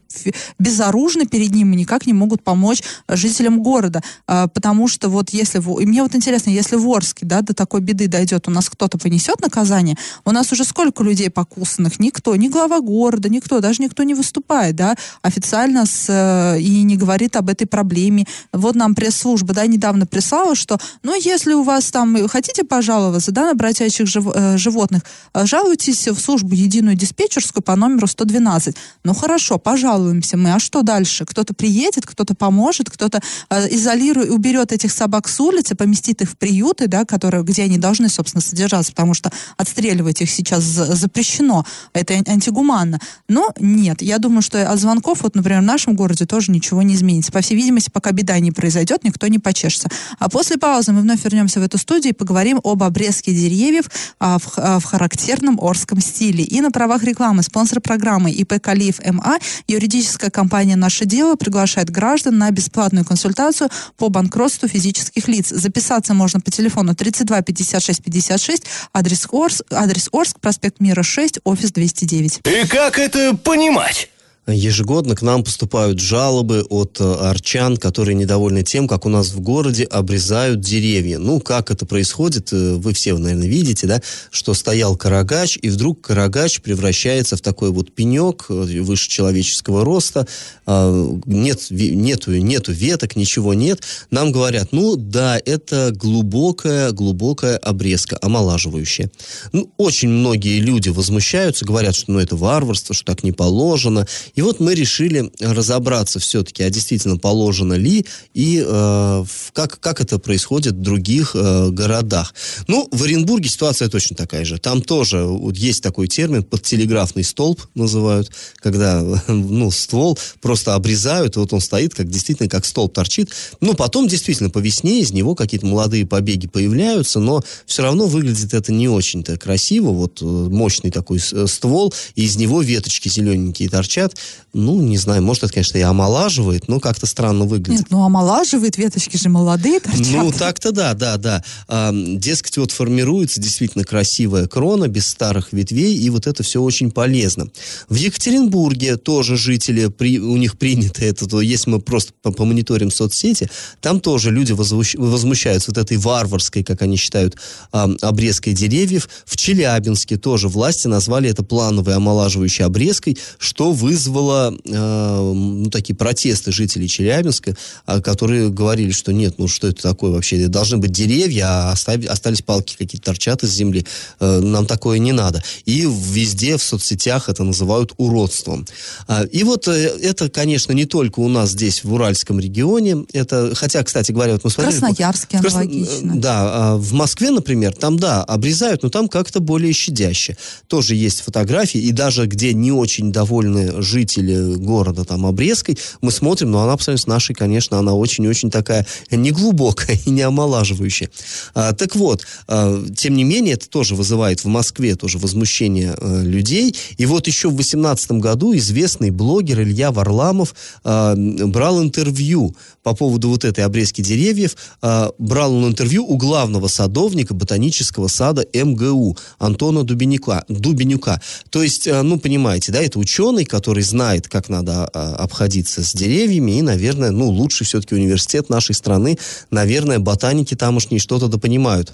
безоружны 0.58 1.24
перед 1.24 1.54
ним 1.54 1.72
и 1.72 1.76
никак 1.76 2.06
не 2.06 2.12
могут 2.12 2.44
помочь 2.44 2.82
жителям 3.08 3.62
города, 3.62 4.02
э, 4.28 4.46
потому 4.52 4.88
что 4.88 5.08
вот 5.08 5.30
если, 5.30 5.58
и 5.80 5.86
мне 5.86 6.02
вот 6.02 6.14
интересно, 6.14 6.50
если 6.50 6.76
в 6.76 6.86
Орске, 6.86 7.24
да, 7.24 7.40
до 7.40 7.54
такой 7.54 7.80
беды 7.80 8.08
дойдет, 8.08 8.46
у 8.46 8.50
нас 8.50 8.68
кто-то 8.68 8.98
понесет 8.98 9.40
наказание, 9.40 9.96
у 10.26 10.32
нас 10.32 10.52
уже 10.52 10.64
сколько 10.64 11.02
людей 11.02 11.30
покусанных, 11.30 11.98
никто, 11.98 12.36
ни 12.36 12.48
глава 12.48 12.80
города, 12.80 13.30
никто, 13.30 13.60
даже 13.60 13.82
никто 13.82 14.02
не 14.02 14.12
выступает, 14.12 14.76
да, 14.76 14.96
официально 15.22 15.86
с 15.86 16.09
и 16.10 16.82
не 16.82 16.96
говорит 16.96 17.36
об 17.36 17.48
этой 17.48 17.66
проблеме. 17.66 18.26
Вот 18.52 18.74
нам 18.74 18.94
пресс-служба, 18.94 19.54
да, 19.54 19.66
недавно 19.66 20.06
прислала, 20.06 20.54
что, 20.54 20.78
ну, 21.02 21.18
если 21.18 21.52
у 21.54 21.62
вас 21.62 21.90
там 21.90 22.28
хотите 22.28 22.64
пожаловаться, 22.64 23.32
да, 23.32 23.46
на 23.46 23.54
бродячих 23.54 24.06
жив, 24.06 24.26
э, 24.34 24.56
животных, 24.56 25.02
э, 25.34 25.46
жалуйтесь 25.46 26.08
в 26.08 26.18
службу 26.18 26.54
единую 26.54 26.96
диспетчерскую 26.96 27.62
по 27.62 27.76
номеру 27.76 28.06
112. 28.06 28.76
Ну, 29.04 29.14
хорошо, 29.14 29.58
пожалуемся 29.58 30.36
мы, 30.36 30.52
а 30.54 30.58
что 30.58 30.82
дальше? 30.82 31.24
Кто-то 31.24 31.54
приедет, 31.54 32.06
кто-то 32.06 32.34
поможет, 32.34 32.90
кто-то 32.90 33.20
э, 33.50 33.68
изолирует, 33.74 34.30
уберет 34.30 34.72
этих 34.72 34.92
собак 34.92 35.28
с 35.28 35.40
улицы, 35.40 35.74
поместит 35.74 36.22
их 36.22 36.30
в 36.30 36.36
приюты, 36.36 36.86
да, 36.86 37.04
которые, 37.04 37.42
где 37.42 37.64
они 37.64 37.78
должны, 37.78 38.08
собственно, 38.08 38.42
содержаться, 38.42 38.92
потому 38.92 39.14
что 39.14 39.30
отстреливать 39.56 40.20
их 40.22 40.30
сейчас 40.30 40.62
запрещено, 40.62 41.64
это 41.92 42.14
антигуманно. 42.14 42.98
Но 43.28 43.52
нет, 43.58 44.02
я 44.02 44.18
думаю, 44.18 44.42
что 44.42 44.70
от 44.70 44.78
звонков, 44.78 45.22
вот, 45.22 45.34
например, 45.34 45.60
в 45.60 45.64
нашем 45.64 45.96
городе 46.00 46.24
тоже 46.24 46.50
ничего 46.50 46.82
не 46.82 46.94
изменится. 46.94 47.30
По 47.30 47.42
всей 47.42 47.56
видимости, 47.56 47.90
пока 47.90 48.12
беда 48.12 48.38
не 48.38 48.52
произойдет, 48.52 49.04
никто 49.04 49.26
не 49.26 49.38
почешется. 49.38 49.88
А 50.18 50.30
после 50.30 50.56
паузы 50.56 50.92
мы 50.92 51.02
вновь 51.02 51.22
вернемся 51.24 51.60
в 51.60 51.62
эту 51.62 51.76
студию 51.76 52.14
и 52.14 52.16
поговорим 52.16 52.58
об 52.64 52.82
обрезке 52.82 53.32
деревьев 53.32 53.84
а, 54.18 54.38
в, 54.38 54.52
а, 54.56 54.78
в 54.78 54.84
характерном 54.84 55.58
орском 55.60 56.00
стиле. 56.00 56.42
И 56.42 56.60
на 56.62 56.70
правах 56.70 57.04
рекламы 57.04 57.42
спонсор 57.42 57.80
программы 57.80 58.30
ИП 58.30 58.54
Калиев 58.62 58.98
МА, 59.04 59.38
юридическая 59.68 60.30
компания 60.30 60.76
«Наше 60.76 61.04
дело» 61.04 61.34
приглашает 61.34 61.90
граждан 61.90 62.38
на 62.38 62.50
бесплатную 62.50 63.04
консультацию 63.04 63.68
по 63.98 64.08
банкротству 64.08 64.68
физических 64.68 65.28
лиц. 65.28 65.50
Записаться 65.50 66.14
можно 66.14 66.40
по 66.40 66.50
телефону 66.50 66.94
32 66.94 67.42
56 67.42 68.02
56, 68.02 68.64
адрес 68.94 69.26
Орск, 69.30 69.64
адрес 69.70 70.08
Орск, 70.12 70.40
проспект 70.40 70.80
Мира 70.80 71.02
6, 71.02 71.40
офис 71.44 71.72
209. 71.72 72.40
И 72.46 72.66
как 72.66 72.98
это 72.98 73.36
понимать? 73.36 74.09
Ежегодно 74.46 75.14
к 75.14 75.22
нам 75.22 75.44
поступают 75.44 76.00
жалобы 76.00 76.64
от 76.70 76.98
э, 76.98 77.04
арчан, 77.04 77.76
которые 77.76 78.14
недовольны 78.14 78.62
тем, 78.62 78.88
как 78.88 79.04
у 79.06 79.08
нас 79.08 79.28
в 79.28 79.40
городе 79.40 79.84
обрезают 79.84 80.60
деревья. 80.60 81.18
Ну, 81.18 81.40
как 81.40 81.70
это 81.70 81.86
происходит, 81.86 82.52
э, 82.52 82.74
вы 82.74 82.92
все, 82.94 83.16
наверное, 83.16 83.46
видите, 83.46 83.86
да, 83.86 84.00
что 84.30 84.54
стоял 84.54 84.96
карагач, 84.96 85.58
и 85.60 85.68
вдруг 85.68 86.00
карагач 86.00 86.62
превращается 86.62 87.36
в 87.36 87.42
такой 87.42 87.70
вот 87.70 87.92
пенек 87.92 88.46
э, 88.48 88.80
выше 88.80 89.08
человеческого 89.10 89.84
роста, 89.84 90.26
а, 90.66 91.18
нет, 91.26 91.66
нету, 91.70 92.32
нету 92.32 92.72
веток, 92.72 93.16
ничего 93.16 93.54
нет. 93.54 93.82
Нам 94.10 94.32
говорят, 94.32 94.68
ну, 94.72 94.96
да, 94.96 95.40
это 95.44 95.92
глубокая, 95.92 96.92
глубокая 96.92 97.56
обрезка, 97.56 98.18
омолаживающая. 98.22 99.10
Ну, 99.52 99.70
очень 99.76 100.08
многие 100.08 100.60
люди 100.60 100.88
возмущаются, 100.88 101.64
говорят, 101.64 101.94
что 101.94 102.12
ну, 102.12 102.20
это 102.20 102.36
варварство, 102.36 102.94
что 102.94 103.04
так 103.04 103.22
не 103.22 103.32
положено, 103.32 104.06
и 104.34 104.42
вот 104.42 104.60
мы 104.60 104.74
решили 104.74 105.30
разобраться 105.40 106.18
все-таки, 106.18 106.62
а 106.62 106.70
действительно 106.70 107.16
положено 107.16 107.74
ли 107.74 108.06
и 108.34 108.62
э, 108.66 109.24
как, 109.52 109.80
как 109.80 110.00
это 110.00 110.18
происходит 110.18 110.74
в 110.74 110.80
других 110.80 111.32
э, 111.34 111.70
городах. 111.70 112.34
Ну, 112.68 112.88
в 112.90 113.02
Оренбурге 113.02 113.48
ситуация 113.48 113.88
точно 113.88 114.16
такая 114.16 114.44
же. 114.44 114.58
Там 114.58 114.82
тоже 114.82 115.22
вот, 115.24 115.56
есть 115.56 115.82
такой 115.82 116.08
термин, 116.08 116.42
подтелеграфный 116.42 117.24
столб 117.24 117.60
называют, 117.74 118.30
когда 118.56 119.02
ну, 119.28 119.70
ствол 119.70 120.18
просто 120.40 120.74
обрезают, 120.74 121.36
и 121.36 121.40
вот 121.40 121.52
он 121.52 121.60
стоит, 121.60 121.94
как 121.94 122.08
действительно, 122.08 122.48
как 122.48 122.64
столб 122.66 122.92
торчит. 122.94 123.30
Ну, 123.60 123.74
потом 123.74 124.08
действительно 124.08 124.50
по 124.50 124.58
весне 124.58 125.00
из 125.00 125.12
него 125.12 125.34
какие-то 125.34 125.66
молодые 125.66 126.06
побеги 126.06 126.46
появляются, 126.46 127.20
но 127.20 127.42
все 127.66 127.82
равно 127.82 128.06
выглядит 128.06 128.54
это 128.54 128.72
не 128.72 128.88
очень-то 128.88 129.36
красиво. 129.36 129.90
Вот 129.90 130.22
э, 130.22 130.24
мощный 130.24 130.90
такой 130.90 131.18
э, 131.18 131.46
ствол, 131.46 131.92
и 132.14 132.24
из 132.24 132.36
него 132.36 132.62
веточки 132.62 133.08
зелененькие 133.08 133.68
торчат 133.68 134.16
ну, 134.52 134.80
не 134.80 134.96
знаю, 134.96 135.22
может, 135.22 135.44
это, 135.44 135.52
конечно, 135.52 135.78
и 135.78 135.82
омолаживает, 135.82 136.66
но 136.66 136.80
как-то 136.80 137.06
странно 137.06 137.44
выглядит. 137.44 137.80
Нет, 137.80 137.86
ну, 137.90 138.02
омолаживает, 138.02 138.76
веточки 138.78 139.16
же 139.16 139.28
молодые 139.28 139.78
торчат. 139.78 140.06
Ну, 140.10 140.32
так-то 140.32 140.72
да, 140.72 140.94
да, 140.94 141.16
да. 141.18 141.44
А, 141.68 141.92
дескать, 141.92 142.58
вот 142.58 142.72
формируется 142.72 143.40
действительно 143.40 143.84
красивая 143.84 144.48
крона 144.48 144.88
без 144.88 145.06
старых 145.06 145.52
ветвей, 145.52 145.96
и 145.96 146.10
вот 146.10 146.26
это 146.26 146.42
все 146.42 146.60
очень 146.60 146.90
полезно. 146.90 147.48
В 147.88 147.94
Екатеринбурге 147.94 148.96
тоже 148.96 149.36
жители, 149.36 149.86
при, 149.86 150.18
у 150.18 150.36
них 150.36 150.58
принято 150.58 151.04
это, 151.04 151.28
то, 151.28 151.40
если 151.40 151.70
мы 151.70 151.80
просто 151.80 152.12
помониторим 152.22 152.90
соцсети, 152.90 153.48
там 153.80 154.00
тоже 154.00 154.32
люди 154.32 154.52
возмущаются 154.52 155.70
вот 155.70 155.78
этой 155.78 155.96
варварской, 155.96 156.64
как 156.64 156.82
они 156.82 156.96
считают, 156.96 157.36
а, 157.70 157.88
обрезкой 158.00 158.54
деревьев. 158.54 159.08
В 159.24 159.36
Челябинске 159.36 160.16
тоже 160.16 160.48
власти 160.48 160.88
назвали 160.88 161.30
это 161.30 161.44
плановой 161.44 161.94
омолаживающей 161.94 162.64
обрезкой, 162.64 163.16
что 163.38 163.70
вызвало 163.70 164.09
вызвало 164.10 164.54
э, 164.64 165.32
ну, 165.32 165.70
такие 165.70 165.94
протесты 165.94 166.52
жителей 166.52 166.88
Челябинска, 166.88 167.56
э, 167.86 168.00
которые 168.00 168.50
говорили, 168.50 168.90
что 168.90 169.12
нет, 169.12 169.34
ну 169.38 169.48
что 169.48 169.68
это 169.68 169.82
такое 169.82 170.10
вообще? 170.10 170.48
Должны 170.48 170.78
быть 170.78 170.92
деревья, 170.92 171.46
а 171.46 171.72
остались 171.72 172.42
палки 172.42 172.76
какие-то 172.76 173.06
торчат 173.06 173.42
из 173.42 173.52
земли. 173.52 173.86
Э, 174.18 174.40
нам 174.40 174.66
такое 174.66 174.98
не 174.98 175.12
надо. 175.12 175.42
И 175.64 175.86
везде 175.88 176.56
в 176.56 176.62
соцсетях 176.62 177.28
это 177.28 177.44
называют 177.44 177.92
уродством. 177.96 178.66
Э, 179.08 179.26
и 179.26 179.44
вот 179.44 179.68
э, 179.68 179.72
это, 180.02 180.28
конечно, 180.28 180.72
не 180.72 180.84
только 180.84 181.20
у 181.20 181.28
нас 181.28 181.50
здесь, 181.50 181.84
в 181.84 181.92
Уральском 181.92 182.40
регионе. 182.40 183.04
Это, 183.12 183.54
хотя, 183.54 183.82
кстати 183.82 184.12
говоря, 184.12 184.32
вот 184.32 184.44
мы 184.44 184.50
смотрели... 184.50 184.78
Красноярске 184.78 185.38
в 185.38 185.40
Красно... 185.40 185.60
аналогично. 185.60 186.12
Да, 186.16 186.50
а 186.52 186.76
в 186.76 186.92
Москве, 186.92 187.30
например, 187.30 187.72
там, 187.74 187.98
да, 187.98 188.22
обрезают, 188.24 188.82
но 188.82 188.90
там 188.90 189.08
как-то 189.08 189.40
более 189.40 189.72
щадяще. 189.72 190.36
Тоже 190.66 190.94
есть 190.94 191.20
фотографии, 191.20 191.80
и 191.80 191.92
даже 191.92 192.26
где 192.26 192.52
не 192.52 192.72
очень 192.72 193.12
довольны 193.12 193.80
жители 193.82 193.99
города 194.06 195.04
там 195.04 195.26
обрезкой, 195.26 195.78
мы 196.00 196.10
смотрим, 196.10 196.50
но 196.50 196.62
она 196.62 196.76
по 196.76 196.82
сравнению 196.82 197.02
с 197.02 197.06
нашей, 197.06 197.34
конечно, 197.34 197.78
она 197.78 197.94
очень-очень 197.94 198.50
такая 198.50 198.86
неглубокая 199.10 199.98
и 200.04 200.10
не 200.10 200.22
омолаживающая. 200.22 201.10
А, 201.54 201.72
так 201.72 201.96
вот, 201.96 202.26
а, 202.46 202.84
тем 202.96 203.14
не 203.14 203.24
менее, 203.24 203.54
это 203.54 203.68
тоже 203.68 203.94
вызывает 203.94 204.44
в 204.44 204.46
Москве 204.46 204.94
тоже 204.96 205.18
возмущение 205.18 205.94
а, 205.96 206.22
людей. 206.22 206.74
И 206.96 207.06
вот 207.06 207.26
еще 207.26 207.48
в 207.48 207.54
2018 207.54 208.12
году 208.12 208.54
известный 208.56 209.10
блогер 209.10 209.62
Илья 209.62 209.90
Варламов 209.90 210.54
а, 210.84 211.14
брал 211.16 211.82
интервью 211.82 212.54
по 212.82 212.94
поводу 212.94 213.28
вот 213.28 213.44
этой 213.44 213.64
обрезки 213.64 214.00
деревьев. 214.00 214.56
А, 214.82 215.10
брал 215.18 215.54
он 215.54 215.68
интервью 215.68 216.04
у 216.06 216.16
главного 216.16 216.68
садовника 216.68 217.34
ботанического 217.34 218.08
сада 218.08 218.46
МГУ 218.52 219.16
Антона 219.38 219.84
Дубенюка. 219.84 220.44
Дубенюка. 220.48 221.20
То 221.50 221.62
есть, 221.62 221.86
а, 221.88 222.02
ну, 222.02 222.18
понимаете, 222.18 222.72
да, 222.72 222.82
это 222.82 222.98
ученый, 222.98 223.44
который 223.44 223.82
знает, 223.90 224.28
как 224.28 224.48
надо 224.48 224.86
а, 224.86 225.16
обходиться 225.16 225.82
с 225.84 225.92
деревьями, 225.92 226.58
и, 226.58 226.62
наверное, 226.62 227.10
ну, 227.10 227.28
лучший 227.28 227.66
все-таки 227.66 227.94
университет 227.94 228.48
нашей 228.48 228.74
страны, 228.74 229.18
наверное, 229.50 229.98
ботаники 229.98 230.54
тамошние 230.54 231.00
что-то 231.00 231.28
допонимают. 231.28 231.92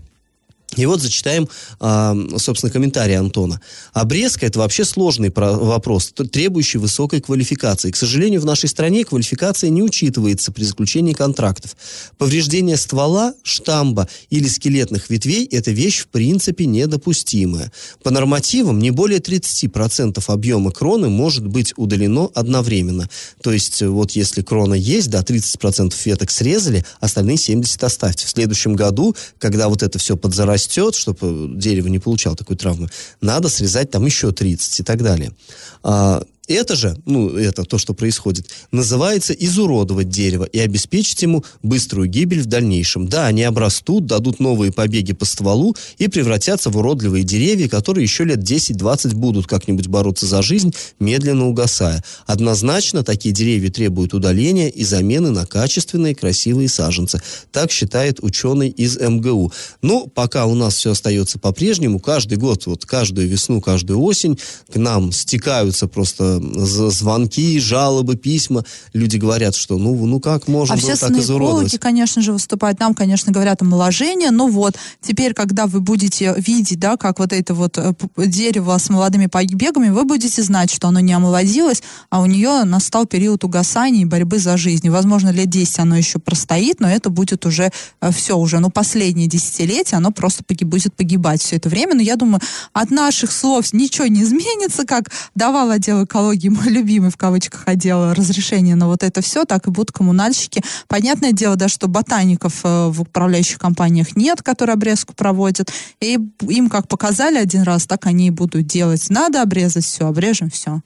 И 0.74 0.84
вот 0.84 1.00
зачитаем, 1.00 1.48
собственно, 2.38 2.72
комментарий 2.72 3.16
Антона. 3.16 3.60
Обрезка– 3.92 4.46
это 4.46 4.58
вообще 4.58 4.84
сложный 4.84 5.32
вопрос, 5.32 6.12
требующий 6.32 6.78
высокой 6.78 7.20
квалификации. 7.20 7.92
К 7.92 7.96
сожалению, 7.96 8.40
в 8.40 8.44
нашей 8.44 8.68
стране 8.68 9.04
квалификация 9.04 9.70
не 9.70 9.82
учитывается 9.82 10.50
при 10.50 10.64
заключении 10.64 11.12
контрактов. 11.12 11.76
Повреждение 12.18 12.76
ствола, 12.76 13.32
штамба 13.44 14.08
или 14.28 14.48
скелетных 14.48 15.08
ветвей– 15.08 15.46
это 15.52 15.70
вещь 15.70 16.00
в 16.00 16.08
принципе 16.08 16.66
недопустимая. 16.66 17.70
По 18.02 18.10
нормативам 18.10 18.80
не 18.80 18.90
более 18.90 19.20
30% 19.20 20.22
объема 20.26 20.72
кроны 20.72 21.08
может 21.08 21.46
быть 21.46 21.74
удалено 21.76 22.28
одновременно. 22.34 23.08
То 23.40 23.52
есть, 23.52 23.82
вот 23.82 24.10
если 24.10 24.42
крона 24.42 24.74
есть, 24.74 25.10
да, 25.10 25.22
30% 25.22 25.94
веток 26.04 26.30
срезали, 26.30 26.84
остальные 27.00 27.36
70% 27.36 27.84
оставьте. 27.84 28.26
В 28.26 28.30
следующем 28.30 28.74
году, 28.74 29.14
когда 29.38 29.68
вот 29.68 29.84
это 29.84 29.98
все 29.98 30.16
подзарастет, 30.16 30.65
растет, 30.66 30.94
чтобы 30.94 31.56
дерево 31.56 31.88
не 31.88 31.98
получало 31.98 32.36
такой 32.36 32.56
травмы, 32.56 32.88
надо 33.20 33.48
срезать 33.48 33.90
там 33.90 34.04
еще 34.04 34.32
30 34.32 34.80
и 34.80 34.82
так 34.82 35.02
далее. 35.02 35.32
А, 35.82 36.22
это 36.54 36.76
же, 36.76 36.96
ну, 37.06 37.30
это 37.30 37.64
то, 37.64 37.78
что 37.78 37.94
происходит, 37.94 38.46
называется 38.70 39.32
изуродовать 39.32 40.08
дерево 40.08 40.44
и 40.44 40.58
обеспечить 40.58 41.22
ему 41.22 41.44
быструю 41.62 42.08
гибель 42.08 42.42
в 42.42 42.46
дальнейшем. 42.46 43.08
Да, 43.08 43.26
они 43.26 43.42
обрастут, 43.42 44.06
дадут 44.06 44.38
новые 44.38 44.72
побеги 44.72 45.12
по 45.12 45.24
стволу 45.24 45.76
и 45.98 46.08
превратятся 46.08 46.70
в 46.70 46.76
уродливые 46.76 47.24
деревья, 47.24 47.68
которые 47.68 48.04
еще 48.04 48.24
лет 48.24 48.38
10-20 48.38 49.14
будут 49.14 49.46
как-нибудь 49.46 49.88
бороться 49.88 50.26
за 50.26 50.42
жизнь, 50.42 50.74
медленно 51.00 51.48
угасая. 51.48 52.04
Однозначно, 52.26 53.02
такие 53.02 53.34
деревья 53.34 53.70
требуют 53.70 54.14
удаления 54.14 54.68
и 54.68 54.84
замены 54.84 55.30
на 55.30 55.46
качественные, 55.46 56.14
красивые 56.14 56.68
саженцы. 56.68 57.20
Так 57.50 57.70
считает 57.72 58.20
ученый 58.22 58.68
из 58.68 58.98
МГУ. 58.98 59.52
Ну, 59.82 60.06
пока 60.06 60.46
у 60.46 60.54
нас 60.54 60.76
все 60.76 60.92
остается 60.92 61.38
по-прежнему, 61.38 61.98
каждый 61.98 62.38
год, 62.38 62.66
вот 62.66 62.84
каждую 62.84 63.28
весну, 63.28 63.60
каждую 63.60 64.00
осень 64.00 64.38
к 64.72 64.76
нам 64.76 65.12
стекаются 65.12 65.88
просто 65.88 66.35
звонки, 66.40 67.58
жалобы, 67.58 68.16
письма. 68.16 68.64
Люди 68.92 69.16
говорят, 69.16 69.54
что 69.54 69.78
ну, 69.78 70.06
ну 70.06 70.20
как 70.20 70.48
можно 70.48 70.74
а 70.74 70.78
было 70.78 70.96
так 70.96 71.10
изуродовать? 71.12 71.66
экологи, 71.66 71.76
конечно 71.76 72.22
же, 72.22 72.32
выступают. 72.32 72.80
Нам, 72.80 72.94
конечно, 72.94 73.32
говорят 73.32 73.62
омоложение, 73.62 74.30
но 74.30 74.48
вот 74.48 74.76
теперь, 75.00 75.34
когда 75.34 75.66
вы 75.66 75.80
будете 75.80 76.34
видеть, 76.38 76.78
да, 76.78 76.96
как 76.96 77.18
вот 77.18 77.32
это 77.32 77.54
вот 77.54 77.78
э, 77.78 77.94
дерево 78.16 78.76
с 78.76 78.88
молодыми 78.90 79.26
побегами, 79.26 79.90
вы 79.90 80.04
будете 80.04 80.42
знать, 80.42 80.70
что 80.72 80.88
оно 80.88 81.00
не 81.00 81.12
омолодилось, 81.12 81.82
а 82.10 82.20
у 82.20 82.26
нее 82.26 82.64
настал 82.64 83.06
период 83.06 83.44
угасания 83.44 84.02
и 84.02 84.04
борьбы 84.04 84.38
за 84.38 84.56
жизнь. 84.56 84.86
И, 84.86 84.90
возможно, 84.90 85.30
лет 85.30 85.48
10 85.48 85.78
оно 85.78 85.96
еще 85.96 86.18
простоит, 86.18 86.80
но 86.80 86.88
это 86.88 87.10
будет 87.10 87.46
уже 87.46 87.70
э, 88.00 88.10
все 88.12 88.36
уже, 88.36 88.58
ну, 88.58 88.70
последнее 88.70 89.26
десятилетие, 89.26 89.98
оно 89.98 90.10
просто 90.10 90.44
погиб, 90.44 90.68
будет 90.68 90.94
погибать 90.94 91.42
все 91.42 91.56
это 91.56 91.68
время. 91.68 91.94
Но 91.94 92.02
я 92.02 92.16
думаю, 92.16 92.40
от 92.72 92.90
наших 92.90 93.32
слов 93.32 93.72
ничего 93.72 94.06
не 94.06 94.22
изменится, 94.26 94.84
как 94.84 95.10
давал 95.34 95.70
отдел 95.70 96.04
экологии 96.04 96.25
экологии, 96.26 96.48
мой 96.48 96.68
любимый 96.68 97.10
в 97.10 97.16
кавычках 97.16 97.62
отдел 97.66 98.12
разрешение 98.12 98.74
на 98.74 98.86
вот 98.86 99.02
это 99.02 99.20
все, 99.20 99.44
так 99.44 99.66
и 99.66 99.70
будут 99.70 99.92
коммунальщики. 99.92 100.62
Понятное 100.88 101.32
дело, 101.32 101.56
да, 101.56 101.68
что 101.68 101.88
ботаников 101.88 102.60
э, 102.64 102.88
в 102.88 103.02
управляющих 103.02 103.58
компаниях 103.58 104.16
нет, 104.16 104.42
которые 104.42 104.74
обрезку 104.74 105.14
проводят. 105.14 105.70
И 106.00 106.18
им 106.48 106.68
как 106.68 106.88
показали 106.88 107.38
один 107.38 107.62
раз, 107.62 107.86
так 107.86 108.06
они 108.06 108.28
и 108.28 108.30
будут 108.30 108.66
делать. 108.66 109.08
Надо 109.10 109.42
обрезать 109.42 109.84
все, 109.84 110.06
обрежем 110.06 110.50
все. 110.50 110.80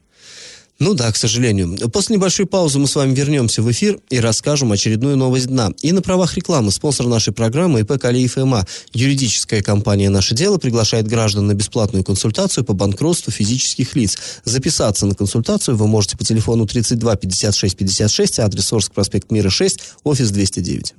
Ну 0.80 0.94
да, 0.94 1.12
к 1.12 1.16
сожалению. 1.16 1.76
После 1.90 2.16
небольшой 2.16 2.46
паузы 2.46 2.78
мы 2.78 2.86
с 2.86 2.96
вами 2.96 3.14
вернемся 3.14 3.60
в 3.60 3.70
эфир 3.70 4.00
и 4.08 4.18
расскажем 4.18 4.72
очередную 4.72 5.14
новость 5.14 5.48
дна. 5.48 5.72
И 5.82 5.92
на 5.92 6.00
правах 6.00 6.34
рекламы 6.36 6.72
спонсор 6.72 7.06
нашей 7.06 7.34
программы 7.34 7.80
ИП 7.80 8.00
Калиев 8.00 8.38
МА. 8.38 8.66
Юридическая 8.94 9.60
компания 9.60 10.08
«Наше 10.08 10.34
дело» 10.34 10.56
приглашает 10.56 11.06
граждан 11.06 11.46
на 11.48 11.54
бесплатную 11.54 12.02
консультацию 12.02 12.64
по 12.64 12.72
банкротству 12.72 13.30
физических 13.30 13.94
лиц. 13.94 14.16
Записаться 14.44 15.04
на 15.04 15.14
консультацию 15.14 15.76
вы 15.76 15.86
можете 15.86 16.16
по 16.16 16.24
телефону 16.24 16.66
32 16.66 17.14
56 17.14 17.76
56, 17.76 18.38
адрес 18.40 18.72
Орск, 18.72 18.92
проспект 18.92 19.30
Мира 19.30 19.50
6, 19.50 19.80
офис 20.04 20.30
209. 20.30 20.94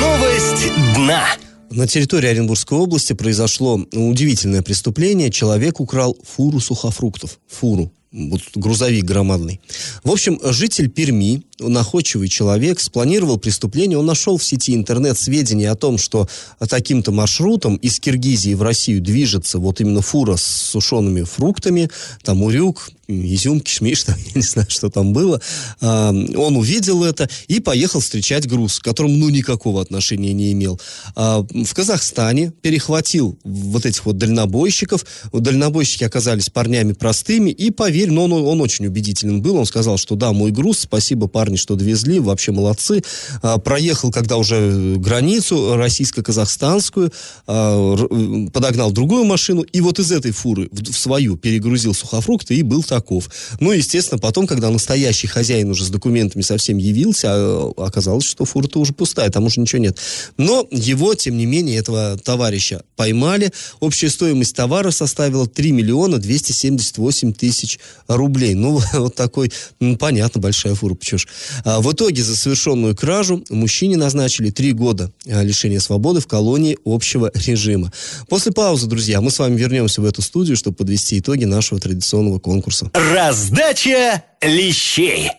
Новость 0.00 0.72
дна. 0.96 1.26
На 1.74 1.86
территории 1.86 2.28
Оренбургской 2.28 2.76
области 2.76 3.14
произошло 3.14 3.80
удивительное 3.92 4.60
преступление. 4.60 5.30
Человек 5.30 5.80
украл 5.80 6.18
фуру 6.22 6.60
сухофруктов. 6.60 7.38
Фуру. 7.48 7.90
Вот 8.12 8.42
грузовик 8.54 9.04
громадный. 9.04 9.58
В 10.04 10.10
общем, 10.10 10.38
житель 10.42 10.90
Перми, 10.90 11.44
находчивый 11.68 12.28
человек, 12.28 12.80
спланировал 12.80 13.38
преступление. 13.38 13.98
Он 13.98 14.06
нашел 14.06 14.38
в 14.38 14.44
сети 14.44 14.74
интернет 14.74 15.18
сведения 15.18 15.70
о 15.70 15.76
том, 15.76 15.98
что 15.98 16.28
таким-то 16.68 17.12
маршрутом 17.12 17.76
из 17.76 18.00
Киргизии 18.00 18.54
в 18.54 18.62
Россию 18.62 19.00
движется 19.00 19.58
вот 19.58 19.80
именно 19.80 20.02
фура 20.02 20.36
с 20.36 20.42
сушеными 20.44 21.22
фруктами, 21.22 21.90
там 22.22 22.42
урюк, 22.42 22.90
изюм, 23.08 23.60
кишмиш, 23.60 24.04
там, 24.04 24.16
я 24.26 24.32
не 24.34 24.42
знаю, 24.42 24.68
что 24.70 24.88
там 24.88 25.12
было. 25.12 25.40
А, 25.80 26.10
он 26.10 26.56
увидел 26.56 27.04
это 27.04 27.28
и 27.48 27.60
поехал 27.60 28.00
встречать 28.00 28.48
груз, 28.48 28.78
к 28.78 28.84
которому, 28.84 29.16
ну, 29.16 29.28
никакого 29.28 29.80
отношения 29.80 30.32
не 30.32 30.52
имел. 30.52 30.80
А, 31.14 31.42
в 31.42 31.74
Казахстане 31.74 32.52
перехватил 32.62 33.38
вот 33.44 33.86
этих 33.86 34.06
вот 34.06 34.18
дальнобойщиков. 34.18 35.04
Дальнобойщики 35.32 36.04
оказались 36.04 36.50
парнями 36.50 36.92
простыми 36.92 37.50
и 37.50 37.70
поверили, 37.70 38.12
но 38.12 38.24
он, 38.24 38.32
он 38.32 38.60
очень 38.60 38.86
убедителен 38.86 39.42
был. 39.42 39.56
Он 39.56 39.66
сказал, 39.66 39.98
что 39.98 40.14
да, 40.14 40.32
мой 40.32 40.50
груз, 40.50 40.80
спасибо, 40.80 41.28
парни, 41.28 41.51
что 41.56 41.74
довезли, 41.74 42.18
вообще 42.20 42.52
молодцы. 42.52 43.02
А, 43.42 43.58
проехал, 43.58 44.10
когда 44.10 44.36
уже 44.36 44.96
границу 44.96 45.76
российско-казахстанскую, 45.76 47.12
подогнал 47.46 48.92
другую 48.92 49.24
машину, 49.24 49.62
и 49.62 49.80
вот 49.80 49.98
из 49.98 50.12
этой 50.12 50.32
фуры 50.32 50.68
в, 50.70 50.92
в 50.92 50.98
свою 50.98 51.36
перегрузил 51.36 51.94
сухофрукты 51.94 52.54
и 52.54 52.62
был 52.62 52.82
таков. 52.82 53.30
Ну, 53.60 53.72
естественно, 53.72 54.18
потом, 54.18 54.46
когда 54.46 54.70
настоящий 54.70 55.26
хозяин 55.26 55.70
уже 55.70 55.84
с 55.84 55.88
документами 55.88 56.42
совсем 56.42 56.78
явился, 56.78 57.28
а, 57.30 57.72
оказалось, 57.76 58.24
что 58.24 58.44
фура-то 58.44 58.80
уже 58.80 58.92
пустая, 58.92 59.30
там 59.30 59.44
уже 59.44 59.60
ничего 59.60 59.80
нет. 59.80 59.98
Но 60.36 60.66
его, 60.70 61.14
тем 61.14 61.36
не 61.36 61.46
менее, 61.46 61.78
этого 61.78 62.18
товарища 62.18 62.82
поймали. 62.96 63.52
Общая 63.80 64.10
стоимость 64.10 64.54
товара 64.54 64.90
составила 64.90 65.46
3 65.46 65.72
миллиона 65.72 66.18
278 66.18 67.32
тысяч 67.32 67.78
рублей. 68.08 68.54
Ну, 68.54 68.80
вот 68.92 69.14
такой, 69.14 69.52
ну, 69.80 69.96
понятно, 69.96 70.40
большая 70.40 70.74
фура, 70.74 70.94
почему 70.94 71.18
ж. 71.18 71.26
А, 71.64 71.80
в 71.80 71.92
итоге 71.92 72.22
за 72.22 72.36
совершенную 72.36 72.96
кражу 72.96 73.44
мужчине 73.50 73.96
назначили 73.96 74.50
3 74.50 74.72
года 74.72 75.10
а, 75.26 75.42
лишения 75.42 75.80
свободы 75.80 76.20
в 76.20 76.26
колонии 76.26 76.78
общего 76.84 77.30
режима. 77.34 77.92
После 78.28 78.52
паузы, 78.52 78.86
друзья, 78.86 79.20
мы 79.20 79.30
с 79.30 79.38
вами 79.38 79.56
вернемся 79.56 80.00
в 80.00 80.04
эту 80.04 80.22
студию, 80.22 80.56
чтобы 80.56 80.76
подвести 80.76 81.18
итоги 81.18 81.44
нашего 81.44 81.80
традиционного 81.80 82.38
конкурса. 82.38 82.90
Раздача 82.94 84.22
лещей. 84.42 85.30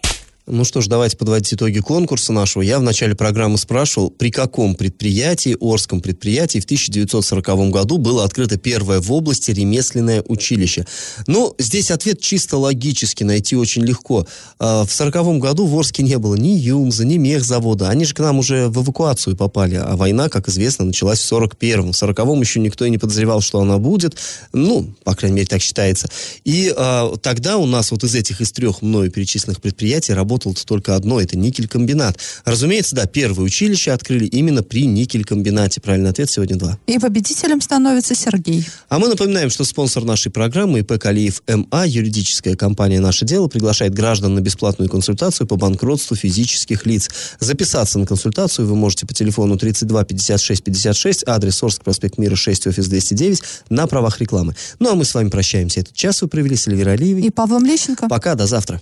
Ну 0.46 0.66
что 0.66 0.82
ж, 0.82 0.88
давайте 0.88 1.16
подводить 1.16 1.54
итоги 1.54 1.80
конкурса 1.80 2.34
нашего. 2.34 2.64
Я 2.64 2.78
в 2.78 2.84
начале 2.84 3.16
программы 3.16 3.58
спрашивал, 3.58 4.10
при 4.10 4.30
каком 4.30 4.76
предприятии, 4.76 5.56
Орском 5.58 6.02
предприятии 6.02 6.60
в 6.60 6.66
1940 6.66 7.70
году 7.70 7.98
было 7.98 8.26
открыто 8.26 8.58
первое 8.58 9.00
в 9.00 9.10
области 9.14 9.52
ремесленное 9.52 10.22
училище. 10.28 10.86
Ну, 11.28 11.56
здесь 11.60 11.92
ответ 11.92 12.20
чисто 12.20 12.58
логически 12.58 13.24
найти 13.24 13.56
очень 13.56 13.84
легко. 13.84 14.28
А, 14.60 14.84
в 14.84 14.92
1940 14.94 15.40
году 15.40 15.66
в 15.66 15.80
Орске 15.80 16.04
не 16.04 16.18
было 16.18 16.36
ни 16.36 16.50
ЮМЗа, 16.50 17.06
ни 17.06 17.16
мехзавода. 17.16 17.88
Они 17.88 18.04
же 18.04 18.14
к 18.14 18.20
нам 18.20 18.40
уже 18.40 18.68
в 18.68 18.84
эвакуацию 18.84 19.38
попали, 19.38 19.76
а 19.76 19.96
война, 19.96 20.28
как 20.28 20.50
известно, 20.50 20.84
началась 20.84 21.22
в 21.22 21.32
41-м. 21.32 21.94
В 21.94 21.96
40-м 21.96 22.42
еще 22.42 22.60
никто 22.60 22.84
и 22.84 22.90
не 22.90 22.98
подозревал, 22.98 23.40
что 23.40 23.62
она 23.62 23.78
будет. 23.78 24.18
Ну, 24.52 24.94
по 25.06 25.16
крайней 25.16 25.38
мере, 25.38 25.48
так 25.48 25.62
считается. 25.62 26.10
И 26.44 26.74
а, 26.76 27.16
тогда 27.16 27.56
у 27.56 27.66
нас 27.66 27.92
вот 27.92 28.04
из 28.04 28.14
этих, 28.14 28.42
из 28.42 28.52
трех 28.52 28.82
мною 28.82 29.10
перечисленных 29.10 29.62
предприятий 29.62 30.12
работало 30.12 30.33
только 30.40 30.96
одно, 30.96 31.20
это 31.22 31.38
никель-комбинат. 31.38 32.18
Разумеется, 32.46 32.96
да, 32.96 33.06
первое 33.06 33.46
училище 33.46 33.92
открыли 33.92 34.26
именно 34.26 34.64
при 34.64 34.86
никель-комбинате. 34.86 35.82
Правильный 35.82 36.10
ответ 36.10 36.30
сегодня 36.30 36.58
два. 36.58 36.78
И 36.88 37.00
победителем 37.00 37.62
становится 37.62 38.16
Сергей. 38.16 38.66
А 38.90 39.00
мы 39.00 39.08
напоминаем, 39.08 39.50
что 39.50 39.64
спонсор 39.64 40.04
нашей 40.04 40.32
программы 40.32 40.80
ИП 40.80 41.00
Калиев 41.00 41.42
МА, 41.48 41.86
юридическая 41.86 42.56
компания 42.56 43.00
«Наше 43.00 43.26
дело», 43.26 43.48
приглашает 43.48 43.94
граждан 43.94 44.36
на 44.36 44.40
бесплатную 44.40 44.90
консультацию 44.90 45.48
по 45.48 45.56
банкротству 45.56 46.16
физических 46.16 46.86
лиц. 46.86 47.10
Записаться 47.40 48.00
на 48.00 48.06
консультацию 48.06 48.68
вы 48.68 48.76
можете 48.76 49.06
по 49.06 49.14
телефону 49.14 49.58
32 49.58 50.04
56 50.04 50.64
56, 50.64 51.24
адрес 51.28 51.62
Орск, 51.64 51.84
проспект 51.84 52.18
Мира 52.18 52.36
6, 52.36 52.68
офис 52.68 52.88
209, 52.88 53.42
на 53.70 53.88
правах 53.88 54.20
рекламы. 54.20 54.56
Ну, 54.80 54.92
а 54.92 54.96
мы 54.96 55.06
с 55.06 55.14
вами 55.14 55.30
прощаемся. 55.30 55.82
Этот 55.82 55.94
час 55.96 56.22
вы 56.22 56.28
провели 56.28 56.56
с 56.56 56.68
Эльвирой 56.68 56.96
Алиевой. 56.96 57.24
И 57.24 57.30
Павлом 57.30 57.66
Лещенко. 57.66 58.08
Пока, 58.08 58.36
до 58.36 58.48
завтра. 58.48 58.82